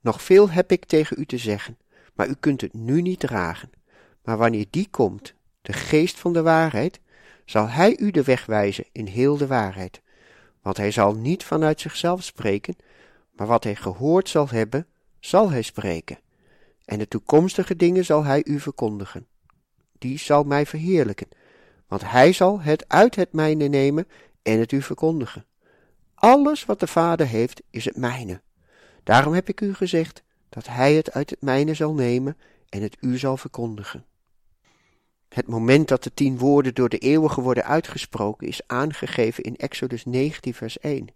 Nog 0.00 0.22
veel 0.22 0.50
heb 0.50 0.72
ik 0.72 0.84
tegen 0.84 1.20
u 1.20 1.26
te 1.26 1.38
zeggen, 1.38 1.78
maar 2.14 2.28
u 2.28 2.34
kunt 2.40 2.60
het 2.60 2.74
nu 2.74 3.02
niet 3.02 3.20
dragen. 3.20 3.70
Maar 4.22 4.36
wanneer 4.36 4.66
die 4.70 4.88
komt, 4.90 5.34
de 5.62 5.72
geest 5.72 6.18
van 6.18 6.32
de 6.32 6.42
waarheid, 6.42 7.00
zal 7.44 7.68
hij 7.68 7.98
u 7.98 8.10
de 8.10 8.22
weg 8.22 8.46
wijzen 8.46 8.84
in 8.92 9.06
heel 9.06 9.36
de 9.36 9.46
waarheid. 9.46 10.02
Want 10.62 10.76
hij 10.76 10.90
zal 10.90 11.14
niet 11.14 11.44
vanuit 11.44 11.80
zichzelf 11.80 12.22
spreken, 12.22 12.76
maar 13.30 13.46
wat 13.46 13.64
hij 13.64 13.76
gehoord 13.76 14.28
zal 14.28 14.48
hebben, 14.48 14.86
zal 15.20 15.50
hij 15.50 15.62
spreken. 15.62 16.18
En 16.84 16.98
de 16.98 17.08
toekomstige 17.08 17.76
dingen 17.76 18.04
zal 18.04 18.24
hij 18.24 18.44
u 18.44 18.60
verkondigen. 18.60 19.26
Die 19.98 20.18
zal 20.18 20.44
mij 20.44 20.66
verheerlijken, 20.66 21.28
want 21.86 22.10
hij 22.10 22.32
zal 22.32 22.60
het 22.60 22.88
uit 22.88 23.14
het 23.14 23.32
mijne 23.32 23.66
nemen 23.68 24.08
en 24.42 24.58
het 24.58 24.72
u 24.72 24.82
verkondigen. 24.82 25.46
Alles 26.20 26.64
wat 26.64 26.80
de 26.80 26.86
Vader 26.86 27.26
heeft, 27.26 27.62
is 27.70 27.84
het 27.84 27.96
mijne. 27.96 28.40
Daarom 29.02 29.32
heb 29.32 29.48
ik 29.48 29.60
u 29.60 29.74
gezegd 29.74 30.22
dat 30.48 30.66
hij 30.66 30.94
het 30.94 31.12
uit 31.12 31.30
het 31.30 31.42
mijne 31.42 31.74
zal 31.74 31.94
nemen 31.94 32.36
en 32.68 32.82
het 32.82 32.96
u 33.00 33.18
zal 33.18 33.36
verkondigen. 33.36 34.04
Het 35.28 35.46
moment 35.46 35.88
dat 35.88 36.02
de 36.02 36.14
tien 36.14 36.38
woorden 36.38 36.74
door 36.74 36.88
de 36.88 36.98
eeuwige 36.98 37.40
worden 37.40 37.64
uitgesproken 37.64 38.46
is 38.46 38.60
aangegeven 38.66 39.42
in 39.42 39.56
Exodus 39.56 40.04
19, 40.04 40.54
vers 40.54 40.78
1. 40.78 41.08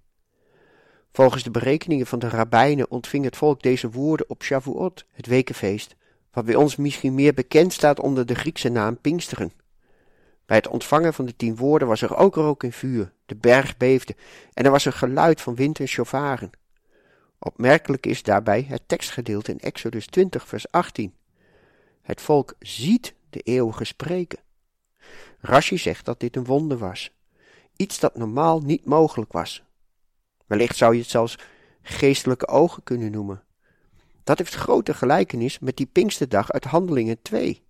Volgens 1.13 1.43
de 1.43 1.51
berekeningen 1.51 2.07
van 2.07 2.19
de 2.19 2.29
rabbijnen 2.29 2.91
ontving 2.91 3.25
het 3.25 3.37
volk 3.37 3.63
deze 3.63 3.91
woorden 3.91 4.31
op 4.31 4.43
Shavuot, 4.43 5.07
het 5.11 5.27
wekenfeest, 5.27 5.95
wat 6.33 6.45
bij 6.45 6.55
ons 6.55 6.77
misschien 6.77 7.15
meer 7.15 7.35
bekend 7.35 7.73
staat 7.73 8.01
onder 8.01 8.27
de 8.27 8.35
Griekse 8.35 8.69
naam 8.69 8.99
Pinksteren. 9.01 9.53
Bij 10.47 10.57
het 10.57 10.69
ontvangen 10.69 11.15
van 11.15 11.25
de 11.25 11.37
tien 11.37 11.57
woorden 11.57 11.89
was 11.89 12.03
er 12.03 12.17
ook 12.17 12.35
rook 12.35 12.63
en 12.63 12.73
vuur, 12.73 13.13
de 13.27 13.37
berg 13.37 13.77
beefde 13.77 14.17
en 14.53 14.65
er 14.65 14.71
was 14.71 14.85
een 14.85 14.93
geluid 14.93 15.41
van 15.41 15.55
wind 15.55 15.79
en 15.79 15.89
shofaren. 15.89 16.51
Opmerkelijk 17.39 18.07
is 18.07 18.23
daarbij 18.23 18.65
het 18.69 18.83
tekstgedeelte 18.87 19.51
in 19.51 19.61
Exodus 19.61 20.07
20, 20.07 20.49
vers 20.49 20.71
18. 20.71 21.15
Het 22.03 22.21
volk 22.21 22.55
ziet 22.59 23.15
de 23.31 23.41
eeuwige 23.41 23.85
spreken. 23.85 24.39
Rashi 25.41 25.79
zegt 25.79 26.05
dat 26.05 26.21
dit 26.21 26.37
een 26.37 26.45
wonder 26.45 26.79
was, 26.79 27.17
iets 27.77 28.01
dat 28.01 28.17
normaal 28.17 28.61
niet 28.61 28.85
mogelijk 28.85 29.33
was. 29.33 29.63
Wellicht 30.47 30.77
zou 30.77 30.95
je 30.95 31.01
het 31.01 31.11
zelfs 31.11 31.39
geestelijke 31.83 32.49
ogen 32.49 32.83
kunnen 32.83 33.11
noemen. 33.11 33.43
Dat 34.25 34.39
heeft 34.39 34.55
grote 34.55 34.95
gelijkenis 34.95 35.59
met 35.59 35.77
die 35.77 35.87
Pinksterdag 35.87 36.51
uit 36.53 36.65
Handelingen 36.65 37.23
2, 37.23 37.63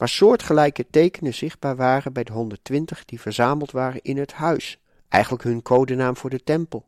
waar 0.00 0.08
soortgelijke 0.08 0.86
tekenen 0.90 1.34
zichtbaar 1.34 1.76
waren 1.76 2.12
bij 2.12 2.24
de 2.24 2.32
120 2.32 3.04
die 3.04 3.20
verzameld 3.20 3.70
waren 3.70 4.02
in 4.02 4.16
het 4.16 4.32
huis, 4.32 4.80
eigenlijk 5.08 5.42
hun 5.42 5.62
codenaam 5.62 6.16
voor 6.16 6.30
de 6.30 6.42
tempel. 6.42 6.86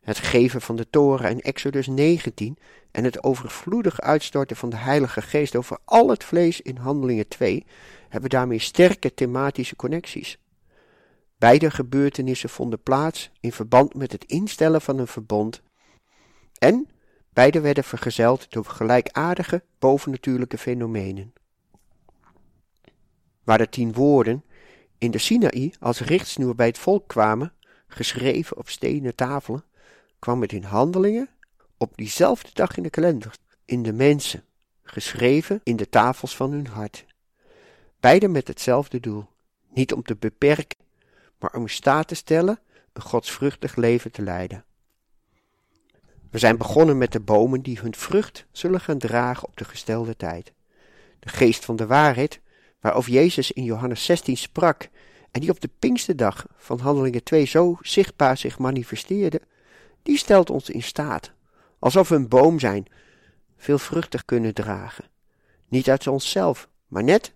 Het 0.00 0.18
geven 0.18 0.60
van 0.60 0.76
de 0.76 0.90
toren 0.90 1.30
in 1.30 1.40
Exodus 1.40 1.86
19 1.86 2.58
en 2.90 3.04
het 3.04 3.24
overvloedig 3.24 4.00
uitstorten 4.00 4.56
van 4.56 4.70
de 4.70 4.76
Heilige 4.76 5.22
Geest 5.22 5.56
over 5.56 5.78
al 5.84 6.08
het 6.08 6.24
vlees 6.24 6.60
in 6.60 6.76
Handelingen 6.76 7.28
2 7.28 7.66
hebben 8.08 8.30
daarmee 8.30 8.58
sterke 8.58 9.14
thematische 9.14 9.76
connecties. 9.76 10.38
Beide 11.38 11.70
gebeurtenissen 11.70 12.48
vonden 12.48 12.82
plaats 12.82 13.30
in 13.40 13.52
verband 13.52 13.94
met 13.94 14.12
het 14.12 14.24
instellen 14.24 14.80
van 14.80 14.98
een 14.98 15.06
verbond 15.06 15.62
en 16.58 16.88
beide 17.32 17.60
werden 17.60 17.84
vergezeld 17.84 18.50
door 18.50 18.64
gelijkaardige 18.64 19.62
bovennatuurlijke 19.78 20.58
fenomenen. 20.58 21.32
Waar 23.44 23.58
de 23.58 23.68
tien 23.68 23.92
woorden 23.92 24.44
in 24.98 25.10
de 25.10 25.18
Sinaï 25.18 25.72
als 25.80 26.00
richtsnoer 26.00 26.54
bij 26.54 26.66
het 26.66 26.78
volk 26.78 27.08
kwamen, 27.08 27.52
geschreven 27.86 28.56
op 28.56 28.68
stenen 28.68 29.14
tafelen, 29.14 29.64
kwam 30.18 30.40
het 30.40 30.52
in 30.52 30.62
handelingen 30.62 31.28
op 31.76 31.96
diezelfde 31.96 32.50
dag 32.52 32.76
in 32.76 32.82
de 32.82 32.90
kalender, 32.90 33.34
in 33.64 33.82
de 33.82 33.92
mensen, 33.92 34.44
geschreven 34.82 35.60
in 35.62 35.76
de 35.76 35.88
tafels 35.88 36.36
van 36.36 36.52
hun 36.52 36.66
hart. 36.66 37.04
Beide 38.00 38.28
met 38.28 38.48
hetzelfde 38.48 39.00
doel, 39.00 39.28
niet 39.68 39.92
om 39.92 40.02
te 40.02 40.16
beperken, 40.16 40.78
maar 41.38 41.54
om 41.54 41.62
in 41.62 41.68
staat 41.68 42.08
te 42.08 42.14
stellen 42.14 42.58
een 42.92 43.02
godsvruchtig 43.02 43.76
leven 43.76 44.12
te 44.12 44.22
leiden. 44.22 44.64
We 46.30 46.38
zijn 46.38 46.56
begonnen 46.56 46.98
met 46.98 47.12
de 47.12 47.20
bomen 47.20 47.62
die 47.62 47.78
hun 47.78 47.94
vrucht 47.94 48.46
zullen 48.52 48.80
gaan 48.80 48.98
dragen 48.98 49.48
op 49.48 49.56
de 49.56 49.64
gestelde 49.64 50.16
tijd. 50.16 50.52
De 51.18 51.28
geest 51.28 51.64
van 51.64 51.76
de 51.76 51.86
waarheid, 51.86 52.40
waarover 52.82 53.12
Jezus 53.12 53.52
in 53.52 53.64
Johannes 53.64 54.04
16 54.04 54.36
sprak 54.36 54.88
en 55.30 55.40
die 55.40 55.50
op 55.50 55.60
de 55.60 55.70
Pinksterdag 55.78 56.46
van 56.56 56.78
Handelingen 56.78 57.22
2 57.22 57.44
zo 57.44 57.78
zichtbaar 57.80 58.36
zich 58.36 58.58
manifesteerde, 58.58 59.40
die 60.02 60.16
stelt 60.16 60.50
ons 60.50 60.70
in 60.70 60.82
staat, 60.82 61.32
alsof 61.78 62.08
we 62.08 62.14
een 62.14 62.28
boom 62.28 62.58
zijn, 62.58 62.86
veel 63.56 63.78
vruchtig 63.78 64.24
kunnen 64.24 64.54
dragen. 64.54 65.04
Niet 65.68 65.90
uit 65.90 66.06
onszelf, 66.06 66.68
maar 66.88 67.04
net, 67.04 67.32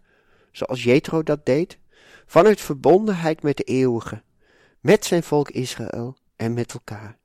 zoals 0.53 0.83
Jethro 0.83 1.23
dat 1.23 1.47
deed, 1.47 1.79
vanuit 2.27 2.61
verbondenheid 2.61 3.43
met 3.43 3.57
de 3.57 3.65
eeuwige, 3.65 4.23
met 4.81 5.05
zijn 5.05 5.23
volk 5.23 5.51
Israël 5.51 6.17
en 6.37 6.55
met 6.55 6.73
elkaar. 6.73 7.19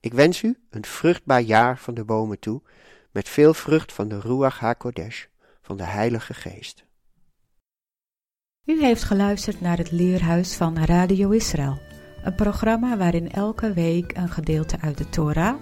Ik 0.00 0.14
wens 0.14 0.42
u 0.42 0.58
een 0.70 0.84
vruchtbaar 0.84 1.40
jaar 1.40 1.78
van 1.78 1.94
de 1.94 2.04
bomen 2.04 2.38
toe, 2.38 2.62
met 3.10 3.28
veel 3.28 3.54
vrucht 3.54 3.92
van 3.92 4.08
de 4.08 4.20
Ruach 4.20 4.58
HaKodesh, 4.58 5.24
van 5.62 5.76
de 5.76 5.84
Heilige 5.84 6.34
Geest. 6.34 6.84
U 8.64 8.80
heeft 8.80 9.02
geluisterd 9.02 9.60
naar 9.60 9.78
het 9.78 9.90
Leerhuis 9.90 10.54
van 10.54 10.78
Radio 10.78 11.30
Israël, 11.30 11.78
een 12.24 12.34
programma 12.34 12.96
waarin 12.96 13.32
elke 13.32 13.72
week 13.72 14.16
een 14.16 14.28
gedeelte 14.28 14.76
uit 14.80 14.98
de 14.98 15.08
Torah, 15.08 15.54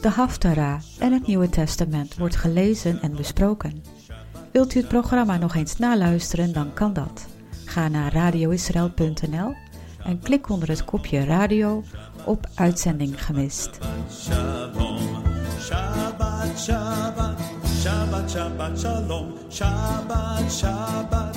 de 0.00 0.08
Haftarah 0.08 0.80
en 0.98 1.12
het 1.12 1.26
Nieuwe 1.26 1.48
Testament 1.48 2.16
wordt 2.16 2.36
gelezen 2.36 3.02
en 3.02 3.16
besproken. 3.16 3.82
Wilt 4.52 4.74
u 4.74 4.78
het 4.78 4.88
programma 4.88 5.36
nog 5.36 5.54
eens 5.54 5.76
naluisteren, 5.76 6.52
dan 6.52 6.72
kan 6.74 6.92
dat. 6.92 7.26
Ga 7.64 7.88
naar 7.88 8.12
radioisrael.nl 8.12 9.54
en 10.04 10.20
klik 10.20 10.48
onder 10.48 10.68
het 10.68 10.84
kopje 10.84 11.24
radio 11.24 11.84
op 12.24 12.46
uitzending 12.54 13.24
gemist. 13.24 13.78
Shabbat, 14.10 15.00
Shabbat, 15.60 16.58
Shabbat, 16.58 17.40
Shabbat, 18.30 18.78
Shalom, 18.78 19.32
Shabbat, 19.50 20.52
Shabbat, 20.52 21.36